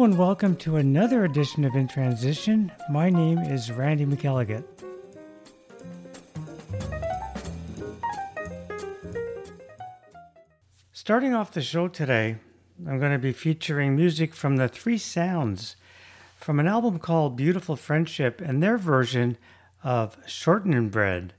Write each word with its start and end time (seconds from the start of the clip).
Hello 0.00 0.08
and 0.08 0.18
welcome 0.18 0.56
to 0.56 0.76
another 0.76 1.26
edition 1.26 1.62
of 1.62 1.74
In 1.74 1.86
Transition. 1.86 2.72
My 2.88 3.10
name 3.10 3.36
is 3.36 3.70
Randy 3.70 4.06
McElligott. 4.06 4.64
Starting 10.94 11.34
off 11.34 11.52
the 11.52 11.60
show 11.60 11.86
today, 11.86 12.36
I'm 12.88 12.98
going 12.98 13.12
to 13.12 13.18
be 13.18 13.34
featuring 13.34 13.94
music 13.94 14.34
from 14.34 14.56
the 14.56 14.68
Three 14.68 14.96
Sounds 14.96 15.76
from 16.34 16.58
an 16.58 16.66
album 16.66 16.98
called 16.98 17.36
Beautiful 17.36 17.76
Friendship 17.76 18.40
and 18.40 18.62
their 18.62 18.78
version 18.78 19.36
of 19.84 20.16
Shortening 20.26 20.88
Bread. 20.88 21.34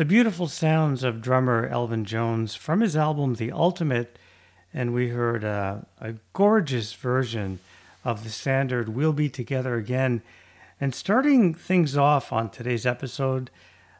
The 0.00 0.06
beautiful 0.06 0.48
sounds 0.48 1.04
of 1.04 1.20
drummer 1.20 1.66
Elvin 1.66 2.06
Jones 2.06 2.54
from 2.54 2.80
his 2.80 2.96
album 2.96 3.34
The 3.34 3.52
Ultimate, 3.52 4.18
and 4.72 4.94
we 4.94 5.08
heard 5.10 5.44
a, 5.44 5.86
a 6.00 6.14
gorgeous 6.32 6.94
version 6.94 7.58
of 8.02 8.24
the 8.24 8.30
standard 8.30 8.88
We'll 8.88 9.12
Be 9.12 9.28
Together 9.28 9.74
Again. 9.74 10.22
And 10.80 10.94
starting 10.94 11.52
things 11.52 11.98
off 11.98 12.32
on 12.32 12.48
today's 12.48 12.86
episode, 12.86 13.50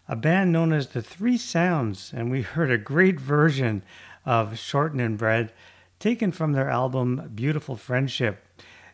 a 0.08 0.16
band 0.16 0.52
known 0.52 0.72
as 0.72 0.86
the 0.86 1.02
Three 1.02 1.36
Sounds, 1.36 2.14
and 2.16 2.30
we 2.30 2.40
heard 2.40 2.70
a 2.70 2.78
great 2.78 3.20
version 3.20 3.82
of 4.24 4.58
Shortening 4.58 5.18
Bread 5.18 5.52
taken 5.98 6.32
from 6.32 6.52
their 6.52 6.70
album 6.70 7.30
Beautiful 7.34 7.76
Friendship. 7.76 8.42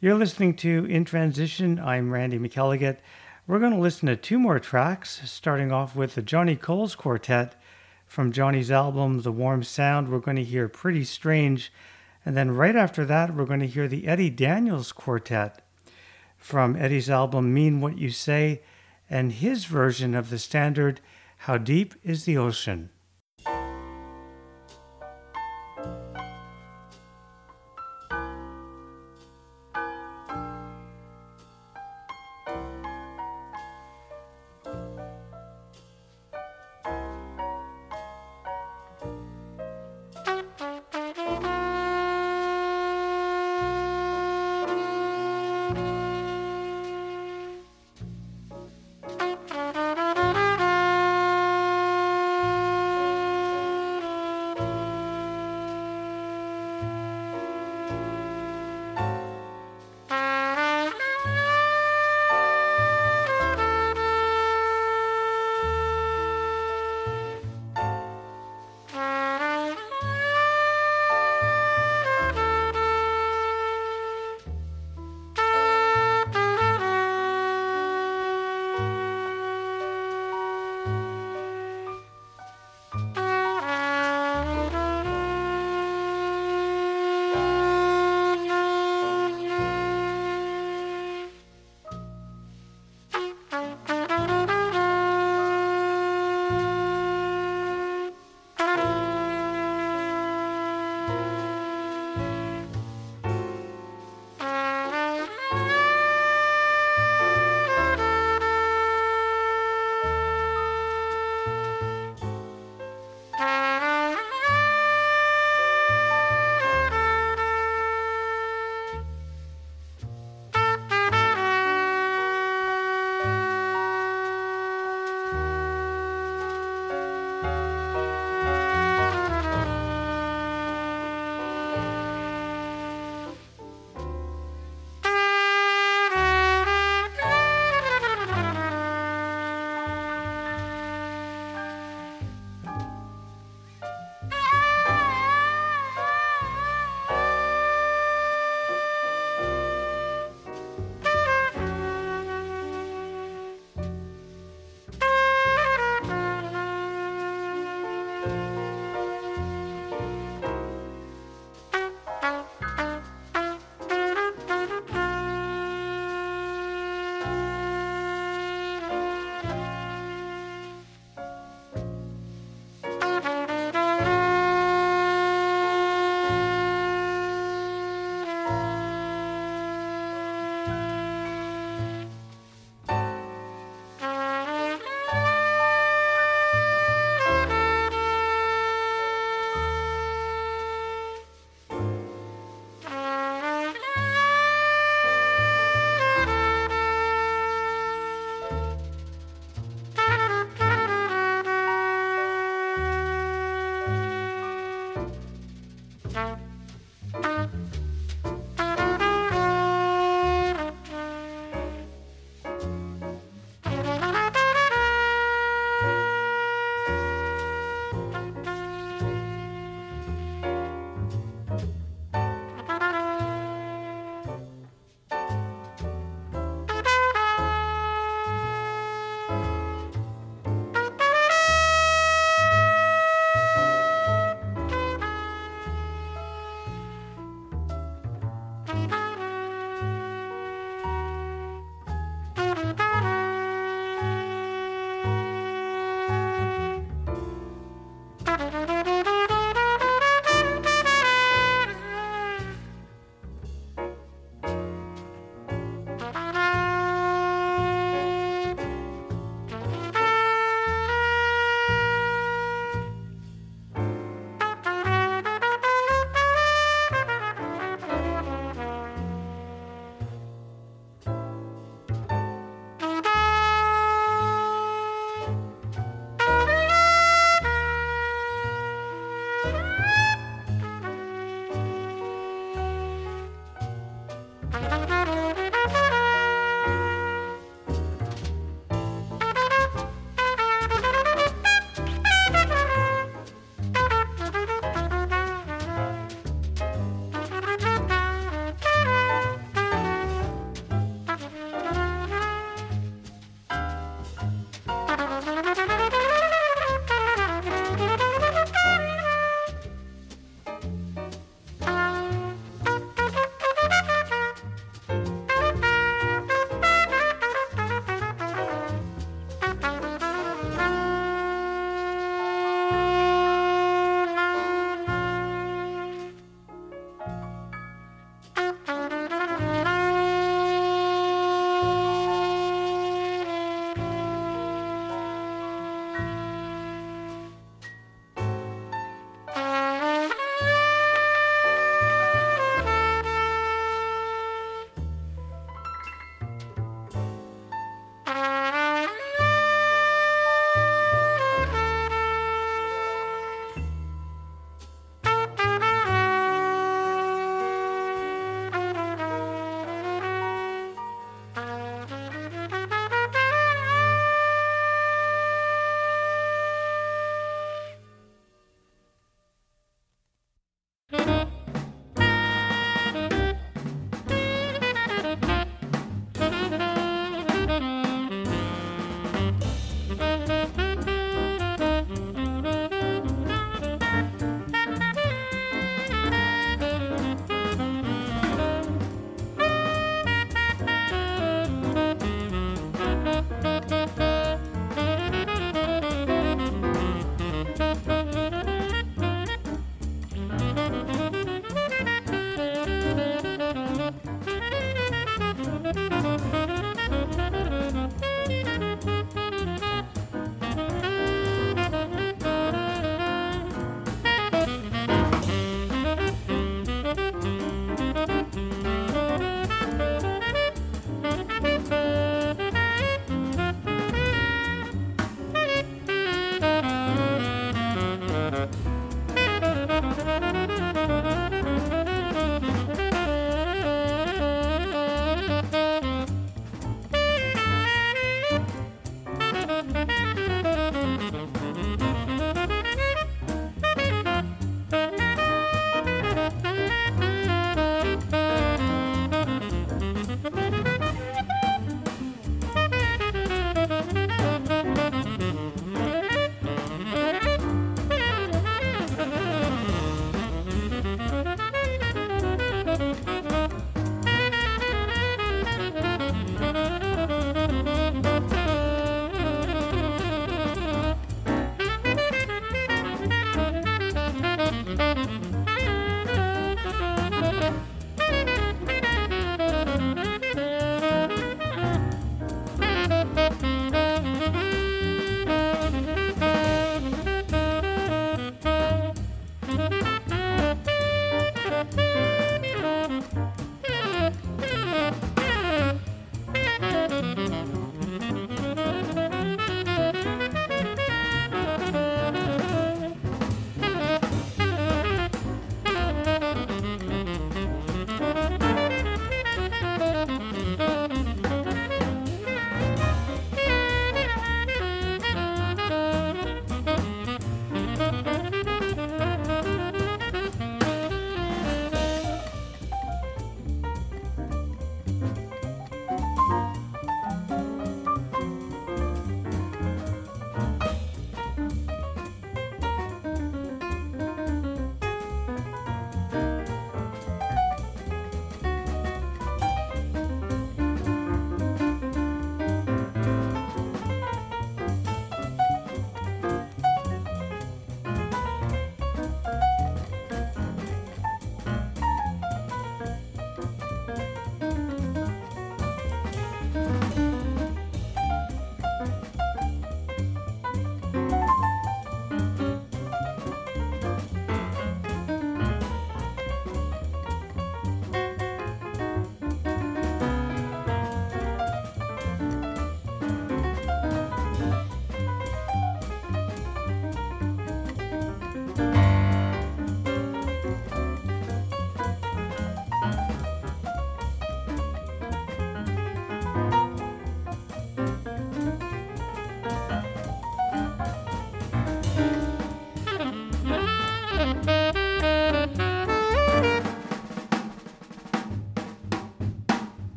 You're 0.00 0.14
listening 0.14 0.54
to 0.58 0.84
In 0.84 1.04
Transition. 1.04 1.80
I'm 1.80 2.12
Randy 2.12 2.38
McElligott. 2.38 2.98
We're 3.44 3.58
going 3.58 3.72
to 3.72 3.78
listen 3.78 4.06
to 4.06 4.14
two 4.14 4.38
more 4.38 4.60
tracks, 4.60 5.20
starting 5.24 5.72
off 5.72 5.96
with 5.96 6.14
the 6.14 6.22
Johnny 6.22 6.54
Coles 6.54 6.94
Quartet 6.94 7.60
from 8.06 8.30
Johnny's 8.30 8.70
album 8.70 9.22
The 9.22 9.32
Warm 9.32 9.64
Sound. 9.64 10.08
We're 10.08 10.20
going 10.20 10.36
to 10.36 10.44
hear 10.44 10.68
Pretty 10.68 11.02
Strange. 11.02 11.72
And 12.24 12.36
then 12.36 12.52
right 12.52 12.76
after 12.76 13.04
that, 13.04 13.34
we're 13.34 13.46
going 13.46 13.58
to 13.58 13.66
hear 13.66 13.88
the 13.88 14.06
Eddie 14.06 14.30
Daniels 14.30 14.92
Quartet 14.92 15.60
from 16.36 16.76
Eddie's 16.76 17.10
album 17.10 17.52
Mean 17.52 17.80
What 17.80 17.98
You 17.98 18.10
Say 18.10 18.62
and 19.10 19.32
his 19.32 19.64
version 19.64 20.14
of 20.14 20.30
the 20.30 20.38
standard 20.38 21.00
How 21.38 21.58
Deep 21.58 21.96
is 22.04 22.24
the 22.24 22.38
Ocean. 22.38 22.90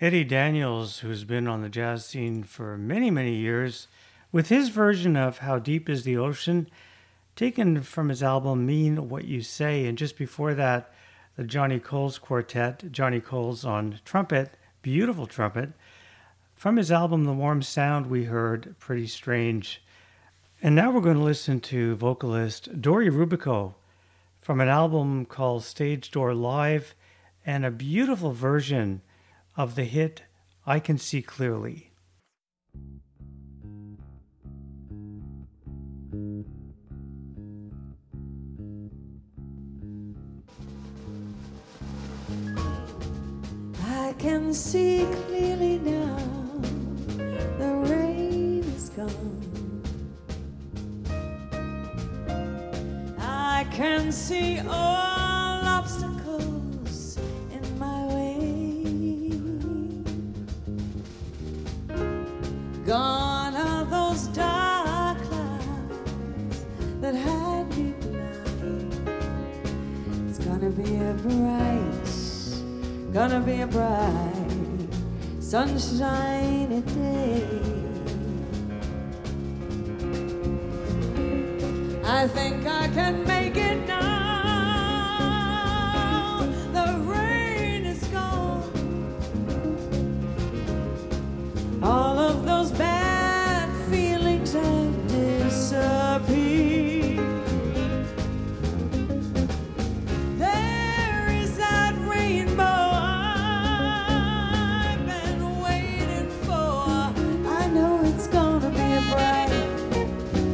Eddie 0.00 0.24
Daniels, 0.24 1.00
who's 1.00 1.24
been 1.24 1.46
on 1.46 1.60
the 1.60 1.68
jazz 1.68 2.06
scene 2.06 2.42
for 2.42 2.78
many, 2.78 3.10
many 3.10 3.34
years, 3.34 3.86
with 4.32 4.48
his 4.48 4.70
version 4.70 5.14
of 5.14 5.38
How 5.38 5.58
Deep 5.58 5.90
is 5.90 6.04
the 6.04 6.16
Ocean, 6.16 6.70
taken 7.36 7.82
from 7.82 8.08
his 8.08 8.22
album 8.22 8.64
Mean 8.64 9.10
What 9.10 9.26
You 9.26 9.42
Say. 9.42 9.84
And 9.84 9.98
just 9.98 10.16
before 10.16 10.54
that, 10.54 10.90
the 11.36 11.44
Johnny 11.44 11.78
Coles 11.78 12.18
Quartet, 12.18 12.90
Johnny 12.90 13.20
Coles 13.20 13.62
on 13.62 14.00
trumpet, 14.06 14.54
beautiful 14.80 15.26
trumpet. 15.26 15.72
From 16.54 16.78
his 16.78 16.90
album 16.90 17.24
The 17.24 17.34
Warm 17.34 17.60
Sound, 17.60 18.06
we 18.06 18.24
heard 18.24 18.76
Pretty 18.78 19.06
Strange. 19.06 19.82
And 20.62 20.74
now 20.74 20.90
we're 20.90 21.02
going 21.02 21.18
to 21.18 21.22
listen 21.22 21.60
to 21.60 21.94
vocalist 21.96 22.80
Dori 22.80 23.10
Rubbicco 23.10 23.74
from 24.40 24.62
an 24.62 24.68
album 24.68 25.26
called 25.26 25.62
Stage 25.62 26.10
Door 26.10 26.36
Live 26.36 26.94
and 27.44 27.66
a 27.66 27.70
beautiful 27.70 28.32
version 28.32 29.02
of 29.60 29.74
the 29.74 29.84
hit 29.84 30.22
I 30.64 30.80
Can 30.80 30.96
See 30.96 31.20
Clearly. 31.20 31.92
I 43.84 44.14
can 44.18 44.54
see 44.54 45.06
clearly 45.26 45.78
now 45.80 46.16
the 47.58 47.72
rain 47.92 48.64
is 48.64 48.88
gone. 48.88 49.82
I 53.18 53.66
can 53.70 54.10
see 54.10 54.58
all 54.60 55.60
obstacles 55.76 56.59
Gone 62.90 63.54
are 63.54 63.84
those 63.84 64.26
dark 64.34 65.16
clouds 65.22 66.64
that 67.00 67.14
had 67.14 67.68
me 67.76 67.94
blind. 68.00 69.08
It's 70.28 70.40
gonna 70.40 70.70
be 70.70 70.96
a 70.96 71.14
bright, 71.22 73.12
gonna 73.12 73.38
be 73.38 73.60
a 73.60 73.68
bright, 73.68 74.88
sunshiny 75.38 76.80
day. 76.80 77.46
I 82.04 82.26
think 82.26 82.66
I 82.66 82.88
can 82.88 83.24
make 83.24 83.56
it 83.56 83.86
now. 83.86 84.29
Those 92.60 92.72
bad 92.72 93.70
feelings 93.90 94.52
have 94.52 95.08
disappeared. 95.08 96.28
There 100.36 101.28
is 101.30 101.56
that 101.56 101.94
rainbow 102.06 102.90
I've 104.92 105.06
been 105.06 105.60
waiting 105.62 106.28
for. 106.44 107.14
I 107.60 107.66
know 107.72 108.02
it's 108.04 108.26
gonna 108.26 108.68
be 108.68 108.92
a 109.00 109.02
bright, 109.10 109.50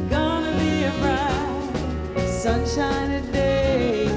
gonna 0.09 0.53
be 0.63 0.85
a 0.85 0.91
bright, 1.01 1.73
day. 3.33 4.07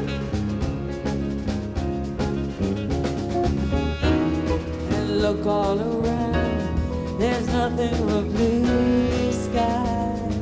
And 4.94 5.22
look 5.22 5.44
all 5.44 5.80
around, 5.80 6.29
nothing 7.52 8.06
but 8.06 8.22
blue 8.34 9.32
skies. 9.32 10.34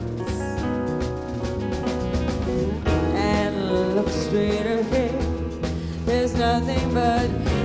And 3.14 3.94
look 3.97 4.09
straight 4.09 4.66
ahead, 4.66 5.21
there's 6.05 6.35
nothing 6.35 6.94
but 6.94 7.58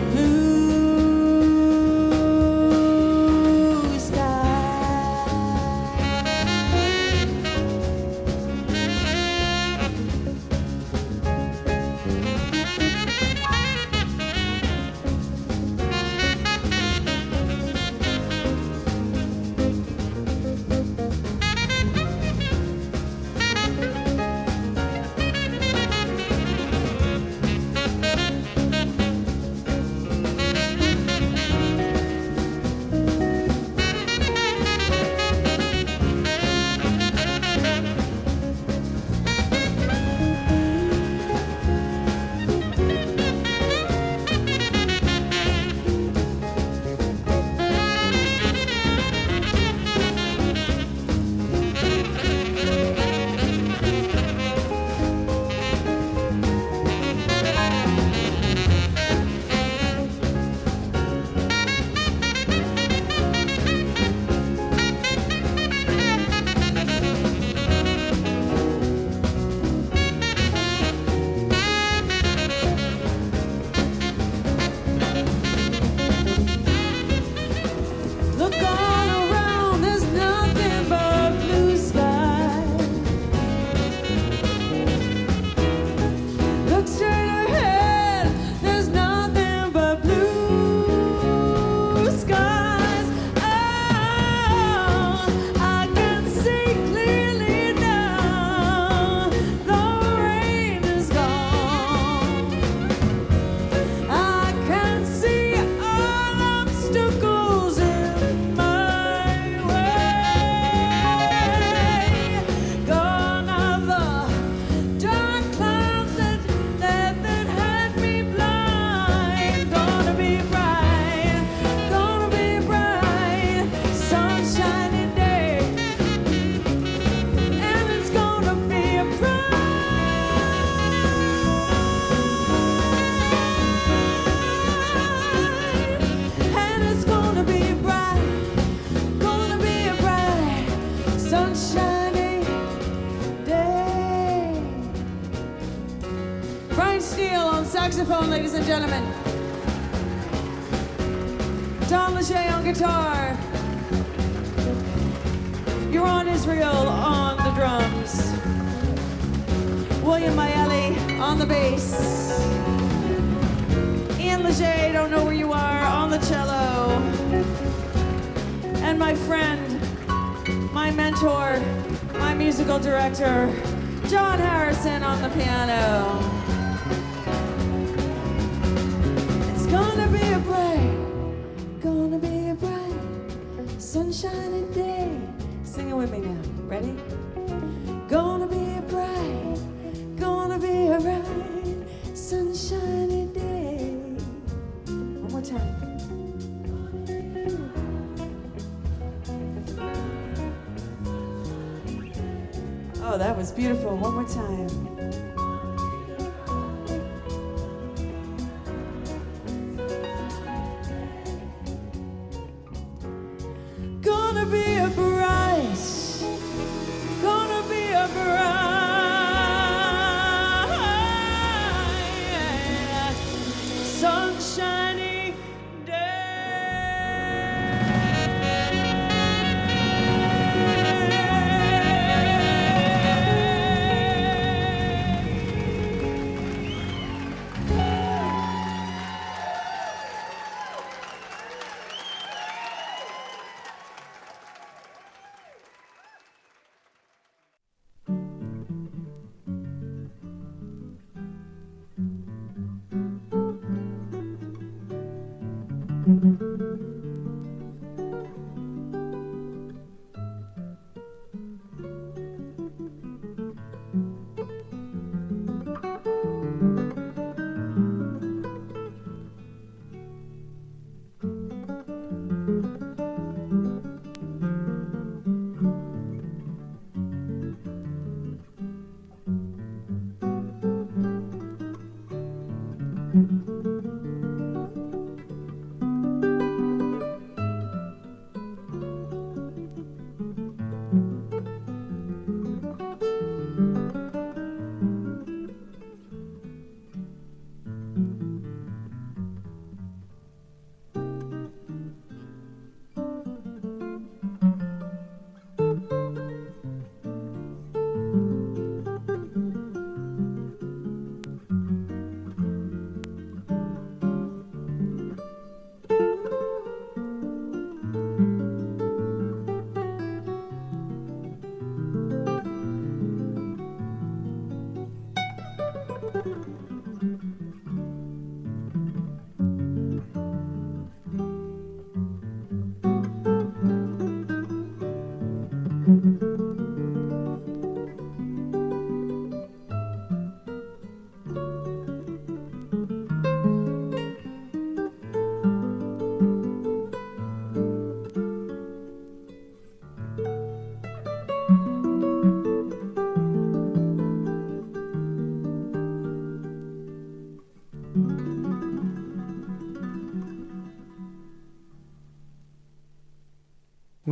Oh, 203.14 203.18
that 203.20 203.38
was 203.38 203.52
beautiful. 203.52 203.96
One 203.96 204.16
more 204.16 204.28
time. 204.28 205.23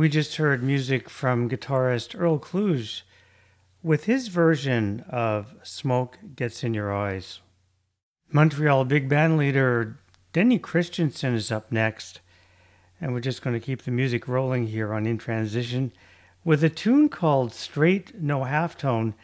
We 0.02 0.08
just 0.08 0.34
heard 0.34 0.64
music 0.64 1.08
from 1.08 1.48
guitarist 1.48 2.20
Earl 2.20 2.40
Klugh 2.40 3.02
with 3.84 4.06
his 4.06 4.26
version 4.26 5.04
of 5.08 5.54
Smoke 5.62 6.18
Gets 6.34 6.64
in 6.64 6.74
Your 6.74 6.92
Eyes. 6.92 7.38
Montreal 8.32 8.84
big 8.84 9.08
band 9.08 9.38
leader 9.38 10.00
Denny 10.32 10.58
Christianson 10.58 11.36
is 11.36 11.52
up 11.52 11.70
next, 11.70 12.18
and 13.00 13.14
we're 13.14 13.20
just 13.20 13.42
going 13.42 13.54
to 13.54 13.64
keep 13.64 13.82
the 13.82 13.92
music 13.92 14.26
rolling 14.26 14.66
here 14.66 14.92
on 14.92 15.06
In 15.06 15.18
Transition 15.18 15.92
with 16.42 16.64
a 16.64 16.68
tune 16.68 17.08
called 17.08 17.54
Straight 17.54 18.20
No 18.20 18.40
Halftone, 18.40 19.14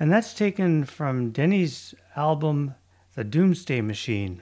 and 0.00 0.10
that's 0.10 0.32
taken 0.32 0.86
from 0.86 1.30
Denny's 1.30 1.94
album 2.16 2.74
The 3.16 3.24
Doomsday 3.24 3.82
Machine. 3.82 4.40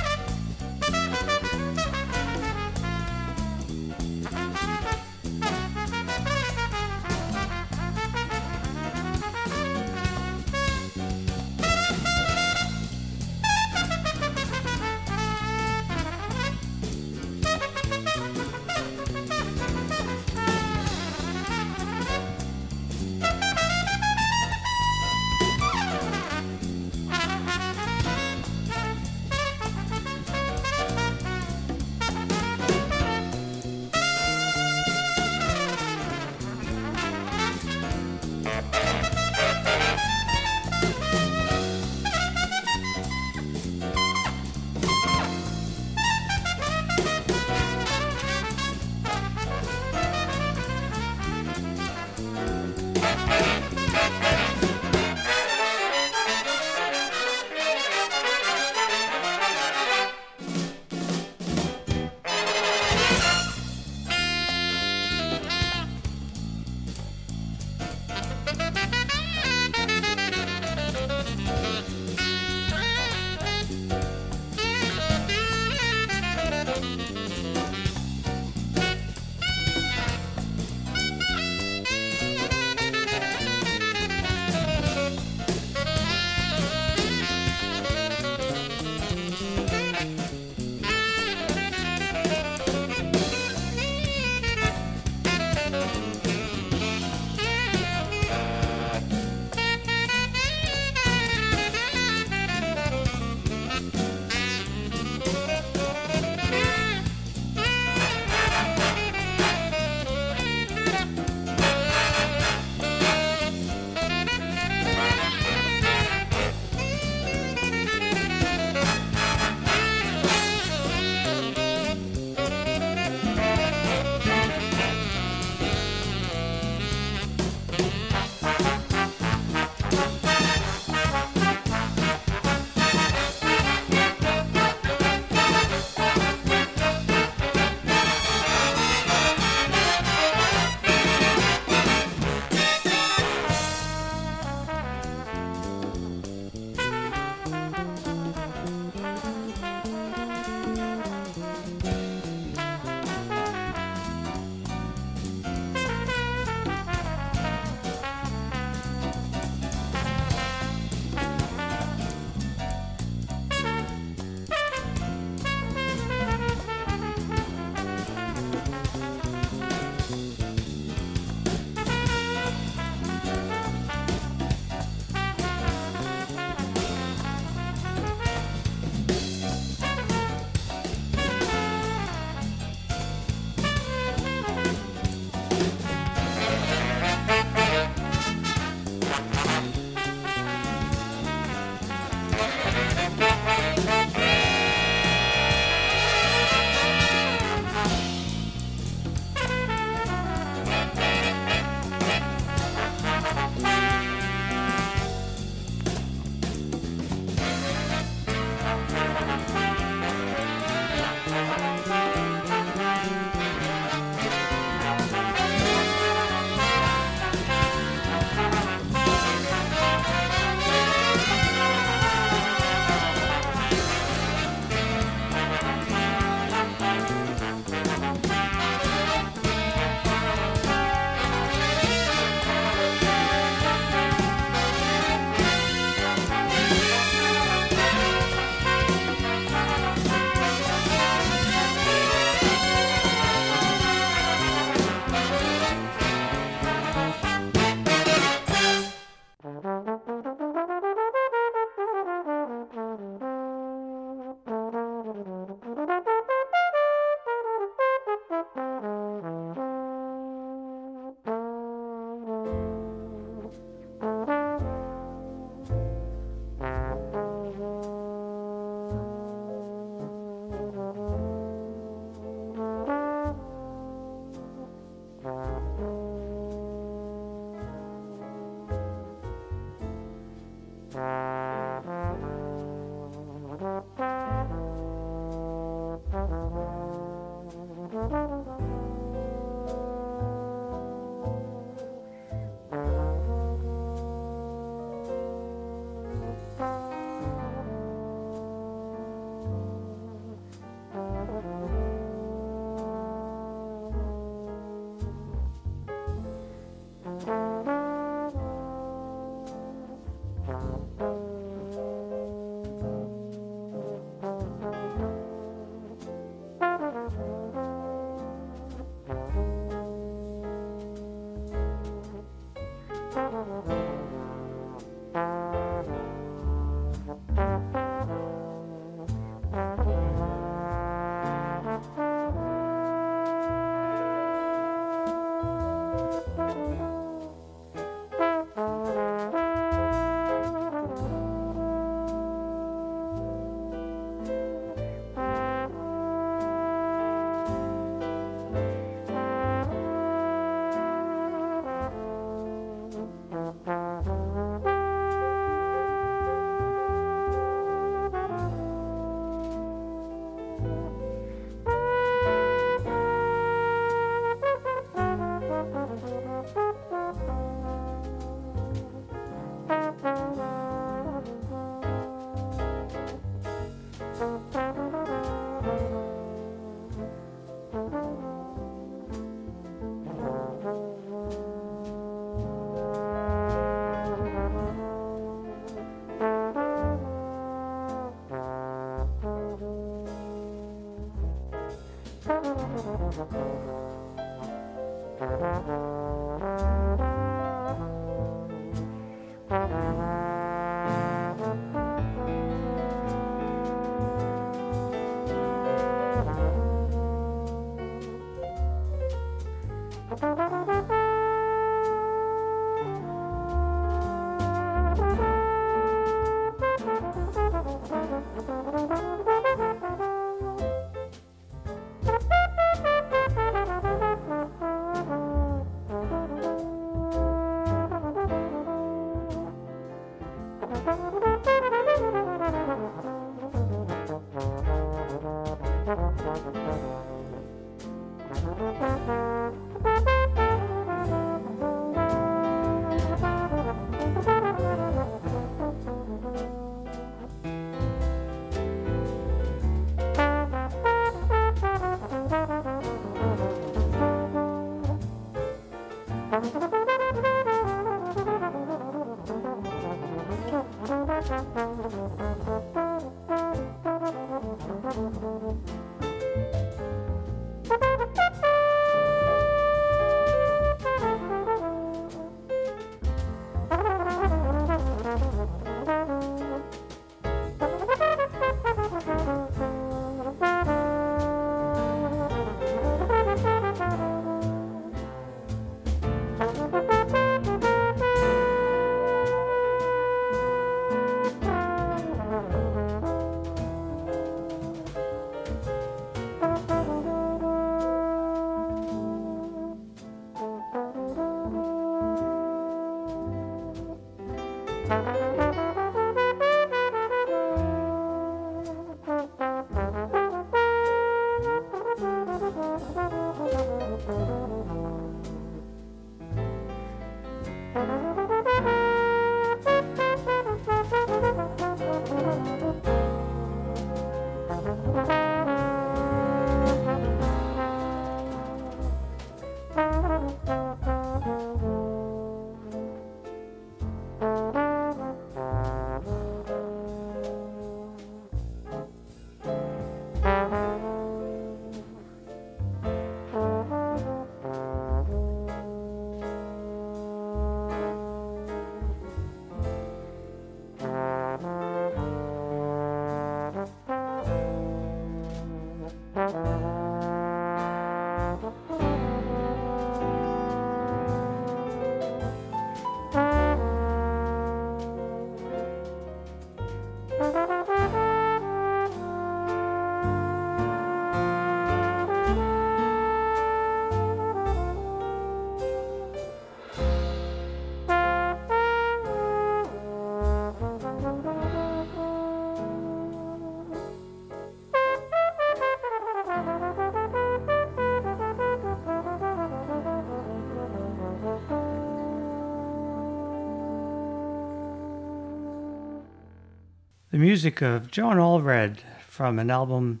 Music 597.20 597.60
of 597.60 597.90
John 597.90 598.16
Allred 598.16 598.78
from 599.06 599.38
an 599.38 599.50
album 599.50 600.00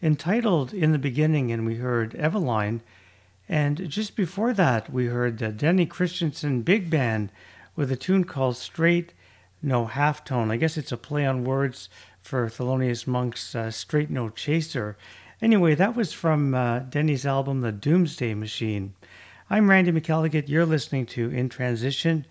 entitled 0.00 0.72
In 0.72 0.92
the 0.92 1.00
Beginning, 1.00 1.50
and 1.50 1.66
we 1.66 1.74
heard 1.74 2.14
Eveline. 2.14 2.80
And 3.48 3.90
just 3.90 4.14
before 4.14 4.52
that, 4.52 4.92
we 4.92 5.06
heard 5.06 5.38
the 5.38 5.48
Denny 5.48 5.84
Christianson 5.84 6.62
Big 6.62 6.88
Band 6.88 7.32
with 7.74 7.90
a 7.90 7.96
tune 7.96 8.22
called 8.22 8.56
Straight 8.56 9.14
No 9.60 9.86
Half 9.86 10.24
Tone. 10.24 10.52
I 10.52 10.58
guess 10.58 10.76
it's 10.76 10.92
a 10.92 10.96
play 10.96 11.26
on 11.26 11.42
words 11.42 11.88
for 12.22 12.46
Thelonious 12.46 13.04
Monk's 13.04 13.52
uh, 13.56 13.72
Straight 13.72 14.08
No 14.08 14.28
Chaser. 14.28 14.96
Anyway, 15.42 15.74
that 15.74 15.96
was 15.96 16.12
from 16.12 16.54
uh, 16.54 16.78
Denny's 16.78 17.26
album, 17.26 17.62
The 17.62 17.72
Doomsday 17.72 18.34
Machine. 18.34 18.94
I'm 19.50 19.68
Randy 19.68 19.90
McElligott. 19.90 20.48
You're 20.48 20.66
listening 20.66 21.06
to 21.06 21.30
In 21.30 21.48
Transition 21.48 22.26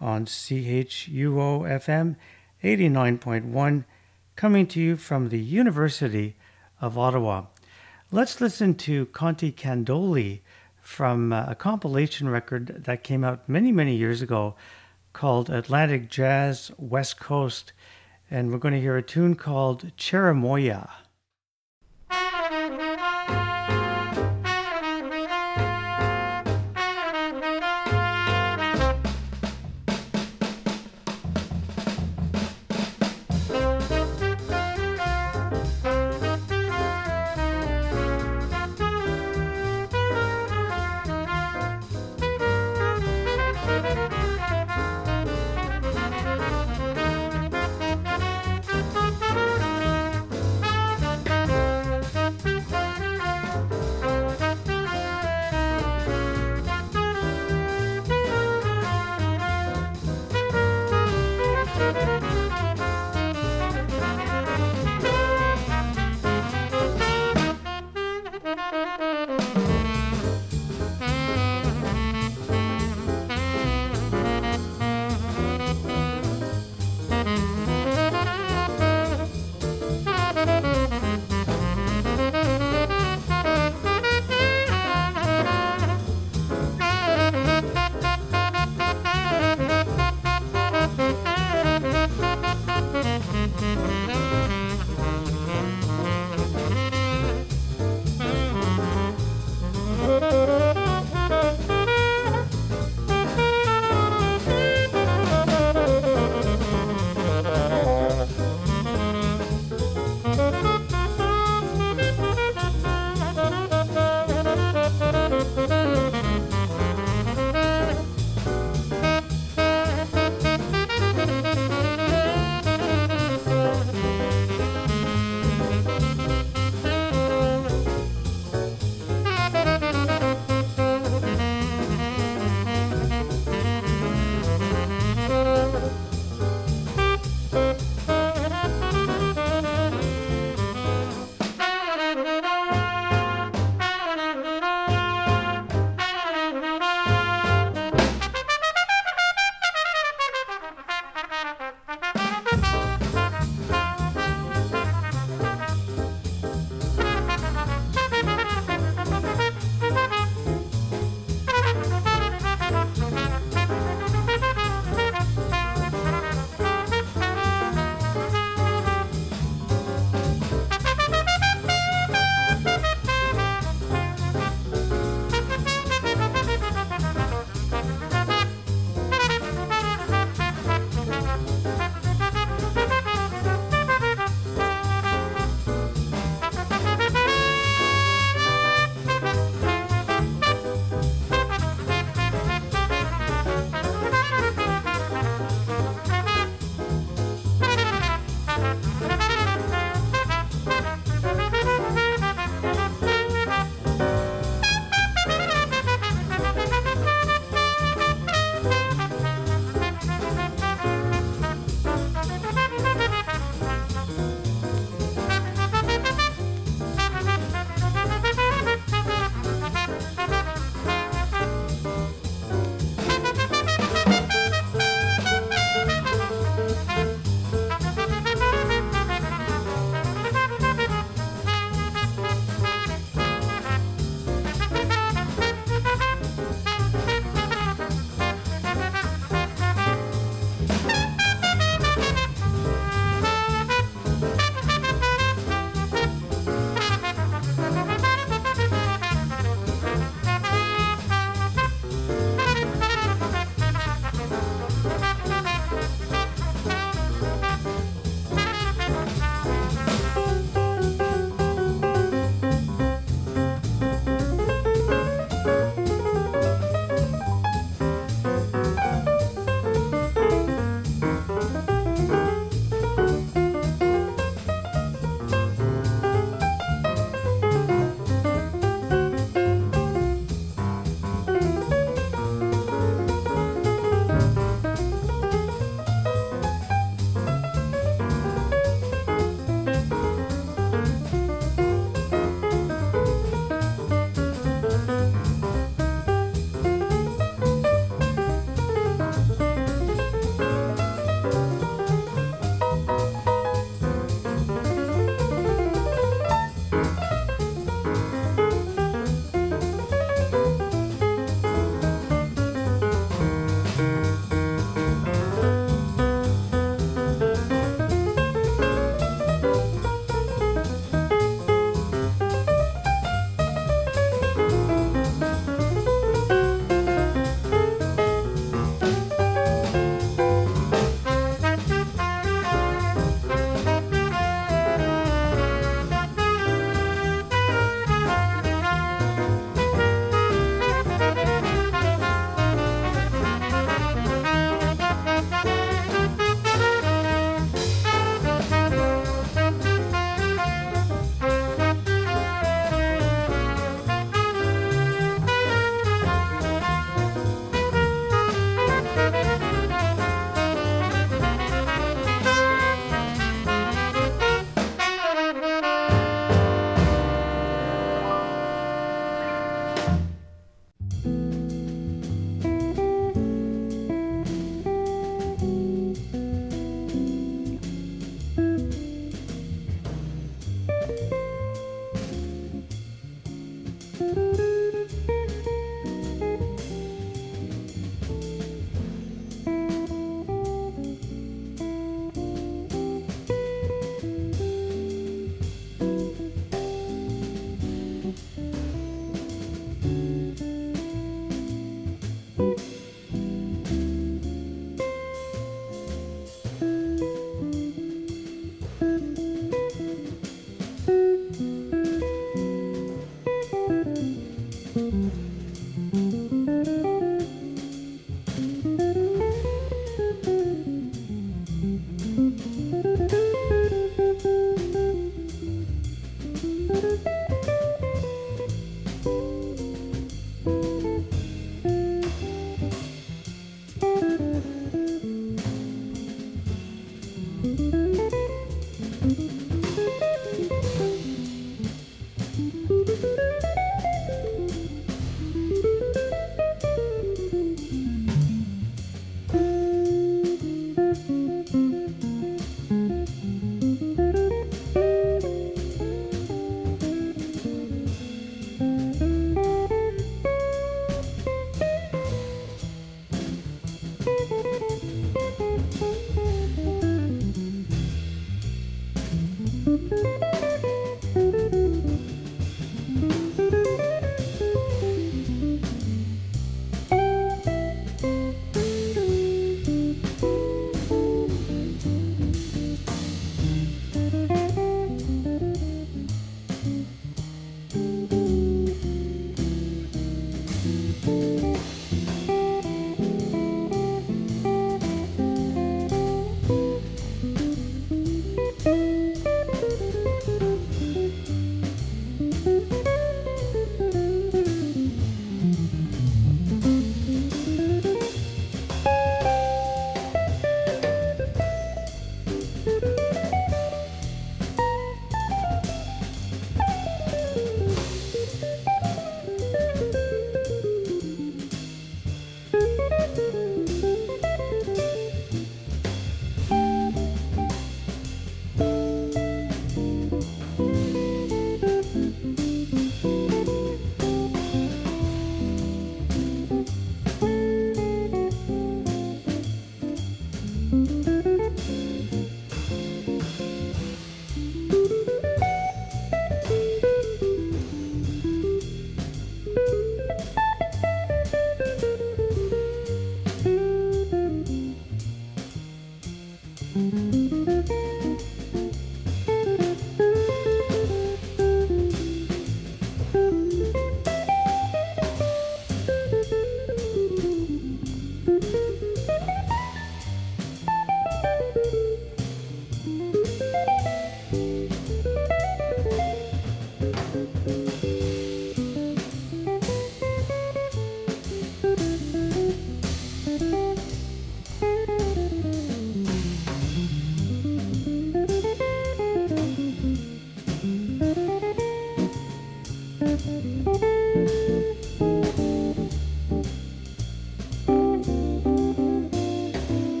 on 0.00 0.26
CHUO 0.26 1.62
FM 1.62 2.16
89.1, 2.64 3.84
coming 4.36 4.66
to 4.68 4.80
you 4.80 4.96
from 4.96 5.28
the 5.28 5.38
University 5.38 6.34
of 6.80 6.96
Ottawa. 6.96 7.44
Let's 8.10 8.40
listen 8.40 8.74
to 8.76 9.04
Conte 9.06 9.52
Candoli 9.52 10.40
from 10.80 11.30
uh, 11.30 11.44
a 11.48 11.54
compilation 11.54 12.30
record 12.30 12.84
that 12.84 13.04
came 13.04 13.22
out 13.22 13.46
many, 13.46 13.70
many 13.70 13.94
years 13.96 14.22
ago 14.22 14.54
called 15.12 15.50
Atlantic 15.50 16.08
Jazz 16.08 16.70
West 16.78 17.20
Coast. 17.20 17.74
And 18.30 18.50
we're 18.50 18.56
going 18.56 18.72
to 18.72 18.80
hear 18.80 18.96
a 18.96 19.02
tune 19.02 19.34
called 19.34 19.94
Cheremoya. 19.98 20.88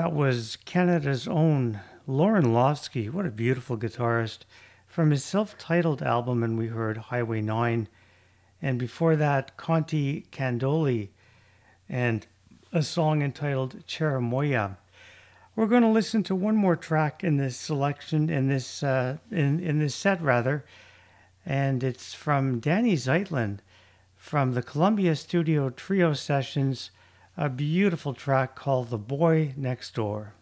That 0.00 0.14
was 0.14 0.56
Canada's 0.64 1.28
own 1.28 1.80
Lorne 2.06 2.54
Lofsky. 2.54 3.12
What 3.12 3.26
a 3.26 3.30
beautiful 3.30 3.76
guitarist. 3.76 4.46
From 4.86 5.10
his 5.10 5.22
self 5.22 5.58
titled 5.58 6.00
album, 6.00 6.42
and 6.42 6.56
we 6.56 6.68
heard 6.68 6.96
Highway 6.96 7.42
9. 7.42 7.86
And 8.62 8.78
before 8.78 9.14
that, 9.16 9.58
Conte 9.58 10.22
Candoli 10.32 11.10
and 11.86 12.26
a 12.72 12.82
song 12.82 13.20
entitled 13.20 13.86
Cheremoya. 13.86 14.78
We're 15.54 15.66
going 15.66 15.82
to 15.82 15.88
listen 15.88 16.22
to 16.22 16.34
one 16.34 16.56
more 16.56 16.76
track 16.76 17.22
in 17.22 17.36
this 17.36 17.58
selection, 17.58 18.30
in 18.30 18.48
this, 18.48 18.82
uh, 18.82 19.18
in, 19.30 19.60
in 19.60 19.80
this 19.80 19.94
set 19.94 20.22
rather, 20.22 20.64
and 21.44 21.84
it's 21.84 22.14
from 22.14 22.58
Danny 22.58 22.94
Zeitlin 22.94 23.58
from 24.16 24.54
the 24.54 24.62
Columbia 24.62 25.14
Studio 25.14 25.68
Trio 25.68 26.14
Sessions 26.14 26.90
a 27.40 27.48
beautiful 27.48 28.12
track 28.12 28.54
called 28.54 28.90
The 28.90 28.98
Boy 28.98 29.54
Next 29.56 29.94
Door. 29.94 30.34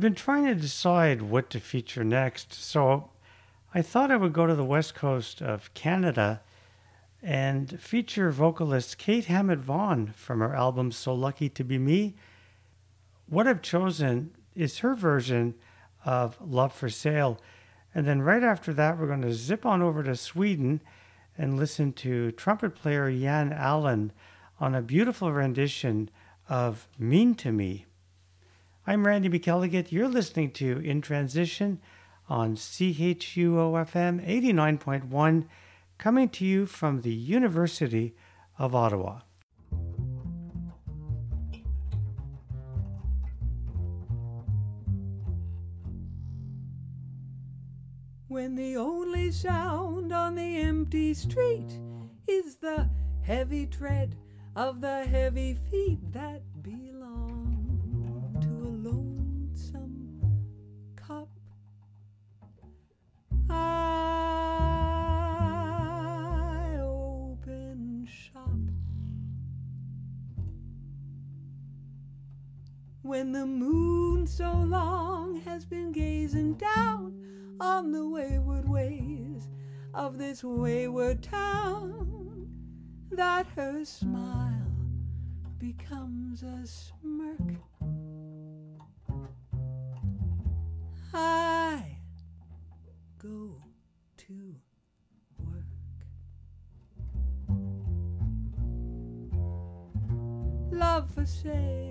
I've 0.00 0.04
been 0.04 0.14
trying 0.14 0.46
to 0.46 0.54
decide 0.54 1.20
what 1.20 1.50
to 1.50 1.60
feature 1.60 2.04
next, 2.04 2.54
so 2.54 3.10
I 3.74 3.82
thought 3.82 4.10
I 4.10 4.16
would 4.16 4.32
go 4.32 4.46
to 4.46 4.54
the 4.54 4.64
west 4.64 4.94
coast 4.94 5.42
of 5.42 5.74
Canada 5.74 6.40
and 7.22 7.78
feature 7.78 8.30
vocalist 8.30 8.96
Kate 8.96 9.26
Hammett 9.26 9.58
Vaughan 9.58 10.14
from 10.16 10.40
her 10.40 10.56
album 10.56 10.90
So 10.90 11.12
Lucky 11.12 11.50
to 11.50 11.62
Be 11.62 11.76
Me. 11.76 12.14
What 13.28 13.46
I've 13.46 13.60
chosen 13.60 14.30
is 14.54 14.78
her 14.78 14.94
version 14.94 15.54
of 16.06 16.38
Love 16.40 16.72
for 16.72 16.88
Sale. 16.88 17.38
And 17.94 18.06
then 18.06 18.22
right 18.22 18.42
after 18.42 18.72
that, 18.72 18.98
we're 18.98 19.06
going 19.06 19.20
to 19.20 19.34
zip 19.34 19.66
on 19.66 19.82
over 19.82 20.02
to 20.02 20.16
Sweden 20.16 20.80
and 21.36 21.58
listen 21.58 21.92
to 21.92 22.32
trumpet 22.32 22.74
player 22.74 23.12
Jan 23.12 23.52
Allan 23.52 24.12
on 24.58 24.74
a 24.74 24.80
beautiful 24.80 25.30
rendition 25.30 26.08
of 26.48 26.88
Mean 26.98 27.34
to 27.34 27.52
Me. 27.52 27.84
I'm 28.90 29.06
Randy 29.06 29.28
McElligott. 29.28 29.92
You're 29.92 30.08
listening 30.08 30.50
to 30.54 30.80
In 30.80 31.00
Transition 31.00 31.80
on 32.28 32.56
CHUOFM 32.56 34.20
89.1, 34.26 35.46
coming 35.96 36.28
to 36.30 36.44
you 36.44 36.66
from 36.66 37.02
the 37.02 37.14
University 37.14 38.16
of 38.58 38.74
Ottawa. 38.74 39.20
When 48.26 48.56
the 48.56 48.76
only 48.76 49.30
sound 49.30 50.12
on 50.12 50.34
the 50.34 50.62
empty 50.62 51.14
street 51.14 51.78
is 52.26 52.56
the 52.56 52.90
heavy 53.22 53.66
tread 53.66 54.16
of 54.56 54.80
the 54.80 55.04
heavy 55.04 55.54
feet 55.70 56.12
that 56.12 56.42
belong 56.60 56.99
When 73.10 73.32
the 73.32 73.44
moon 73.44 74.24
so 74.24 74.52
long 74.52 75.40
has 75.40 75.64
been 75.64 75.90
gazing 75.90 76.54
down 76.54 77.56
on 77.58 77.90
the 77.90 78.08
wayward 78.08 78.68
ways 78.68 79.48
of 79.92 80.16
this 80.16 80.44
wayward 80.44 81.20
town, 81.20 82.48
that 83.10 83.48
her 83.56 83.84
smile 83.84 84.54
becomes 85.58 86.44
a 86.44 86.64
smirk. 86.64 87.56
I 91.12 91.96
go 93.18 93.60
to 94.18 94.54
work. 95.44 95.64
Love 100.70 101.10
for 101.10 101.26
sale, 101.26 101.89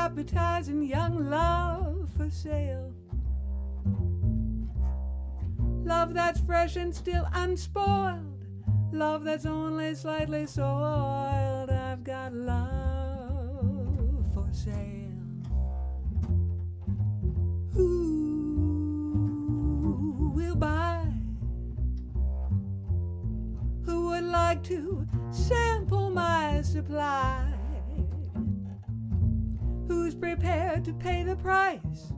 appetizing 0.00 0.82
young 0.82 1.28
love 1.28 2.08
for 2.16 2.30
sale. 2.30 2.90
Love 5.84 6.14
that's 6.14 6.40
fresh 6.40 6.76
and 6.76 6.94
still 6.94 7.28
unspoiled. 7.34 8.46
Love 8.92 9.24
that's 9.24 9.44
only 9.44 9.94
slightly 9.94 10.46
soiled. 10.46 11.68
I've 11.68 12.02
got 12.02 12.32
love 12.32 14.24
for 14.32 14.48
sale. 14.52 15.12
Who 17.74 19.02
will 20.34 20.56
buy? 20.56 21.12
Who 23.84 24.08
would 24.08 24.24
like 24.24 24.62
to 24.64 25.06
sample 25.30 26.08
my 26.08 26.62
supply? 26.62 27.49
Who's 30.10 30.18
prepared 30.18 30.84
to 30.86 30.92
pay 30.94 31.22
the 31.22 31.36
price 31.36 32.12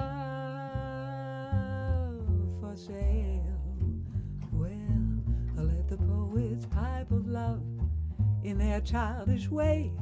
for 2.62 2.74
sale. 2.74 3.44
Well, 4.52 4.72
I'll 5.58 5.64
let 5.64 5.86
the 5.86 5.98
poets 5.98 6.64
pipe 6.64 7.10
of 7.10 7.26
love 7.26 7.60
in 8.42 8.56
their 8.56 8.80
childish 8.80 9.50
way. 9.50 9.92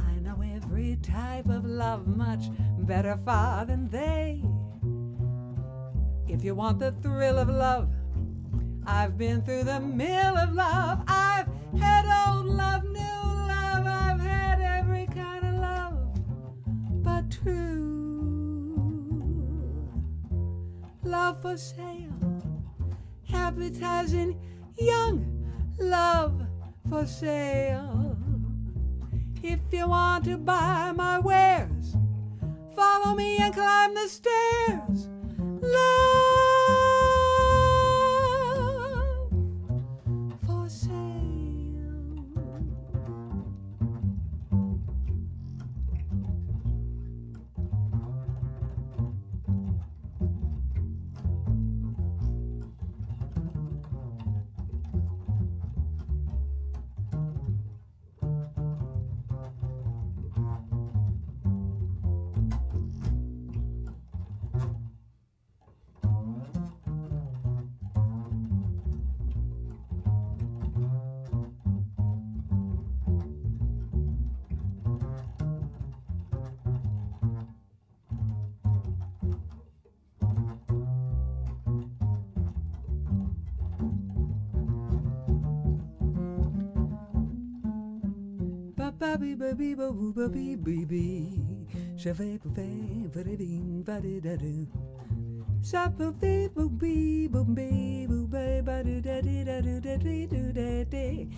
I 0.00 0.18
know 0.18 0.42
every 0.42 0.96
type 1.02 1.48
of 1.48 1.64
love 1.64 2.08
much 2.08 2.50
better 2.80 3.16
far 3.24 3.66
than 3.66 3.88
they. 3.88 4.42
If 6.26 6.42
you 6.42 6.56
want 6.56 6.80
the 6.80 6.90
thrill 6.90 7.38
of 7.38 7.48
love, 7.48 7.88
I've 8.86 9.18
been 9.18 9.42
through 9.42 9.64
the 9.64 9.80
mill 9.80 10.36
of 10.36 10.52
love. 10.52 11.00
I've 11.08 11.48
had 11.78 12.04
old 12.28 12.46
love, 12.46 12.84
new 12.84 13.00
love. 13.00 13.84
I've 13.84 14.20
had 14.20 14.60
every 14.60 15.06
kind 15.06 15.44
of 15.44 15.54
love 15.54 17.02
but 17.02 17.28
true. 17.30 18.46
Love 21.02 21.42
for 21.42 21.56
sale, 21.56 22.42
advertising 23.34 24.38
young 24.78 25.46
love 25.78 26.40
for 26.88 27.06
sale. 27.06 28.16
If 29.42 29.60
you 29.72 29.88
want 29.88 30.24
to 30.24 30.36
buy 30.36 30.92
my 30.94 31.18
wares, 31.18 31.96
follow 32.74 33.16
me 33.16 33.38
and 33.38 33.52
climb 33.52 33.94
the 33.94 34.08
stairs. 34.08 35.08
Love 35.60 36.35
ba 89.56 89.88
ba 93.14 93.22
da 93.24 93.36
bing 93.36 93.82
ba 93.86 94.00
da 94.00 94.20
da 94.20 94.36
do. 94.36 94.66
Sa 95.62 95.88
ba 95.88 96.12
bi 96.12 96.48
ba 96.54 96.68
bi 96.68 97.26
ba 97.32 97.42
bi 97.42 98.06
boo 98.06 98.26
ba 98.28 98.60
ba 98.66 98.82
da 98.84 99.00
da 99.00 99.20
di 99.24 99.44
da 99.48 99.60
do 99.64 99.80
da 99.80 99.96
di 99.96 100.26
do 100.26 100.52
da 100.52 100.84
di. 100.84 101.28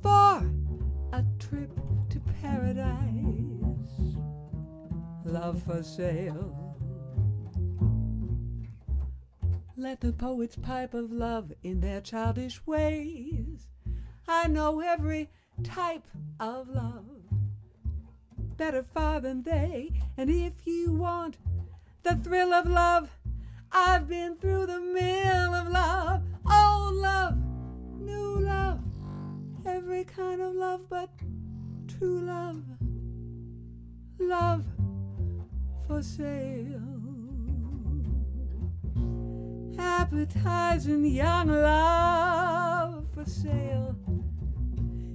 for 0.00 0.50
paradise? 2.42 4.16
Love 5.24 5.62
for 5.62 5.82
sale. 5.82 6.58
Let 9.76 10.00
the 10.00 10.12
poets 10.12 10.56
pipe 10.56 10.94
of 10.94 11.12
love 11.12 11.52
in 11.62 11.80
their 11.80 12.00
childish 12.00 12.60
ways. 12.66 13.68
I 14.28 14.48
know 14.48 14.80
every 14.80 15.30
type 15.62 16.06
of 16.40 16.68
love 16.68 17.04
better 18.56 18.82
far 18.82 19.20
than 19.20 19.42
they. 19.42 19.90
And 20.16 20.28
if 20.28 20.66
you 20.66 20.92
want 20.92 21.36
the 22.02 22.16
thrill 22.16 22.52
of 22.52 22.68
love, 22.68 23.10
I've 23.70 24.08
been 24.08 24.36
through 24.36 24.66
the 24.66 24.80
mill 24.80 25.54
of 25.54 25.68
love. 25.68 26.22
Old 26.50 26.94
love, 26.94 27.38
new 27.98 28.40
love, 28.40 28.80
every 29.64 30.04
kind 30.04 30.40
of 30.42 30.54
love 30.54 30.82
but 30.90 31.08
true 31.98 32.20
love. 32.20 32.62
Love 34.18 34.64
for 35.86 36.02
sale. 36.02 36.80
Appetizing 39.78 41.04
young 41.06 41.48
love 41.48 43.06
for 43.14 43.24
sale. 43.24 43.96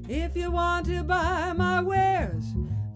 If 0.10 0.36
you 0.36 0.52
want 0.52 0.86
to 0.88 1.04
buy 1.04 1.54
my 1.54 1.82
wares, 1.82 2.46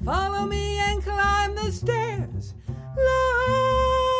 follow 0.04 0.46
me 0.46 0.78
and 0.80 1.04
climb 1.04 1.56
the 1.56 1.72
stairs. 1.72 2.54
Love. 2.98 4.11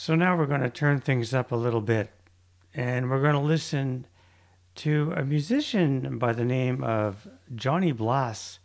So 0.00 0.14
now 0.14 0.36
we're 0.36 0.46
going 0.46 0.60
to 0.60 0.70
turn 0.70 1.00
things 1.00 1.34
up 1.34 1.50
a 1.50 1.56
little 1.56 1.80
bit 1.80 2.12
and 2.72 3.10
we're 3.10 3.20
going 3.20 3.34
to 3.34 3.40
listen 3.40 4.06
to 4.76 5.12
a 5.16 5.24
musician 5.24 6.18
by 6.18 6.32
the 6.32 6.44
name 6.44 6.84
of 6.84 7.26
Johnny 7.56 7.90
Blas. 7.90 8.60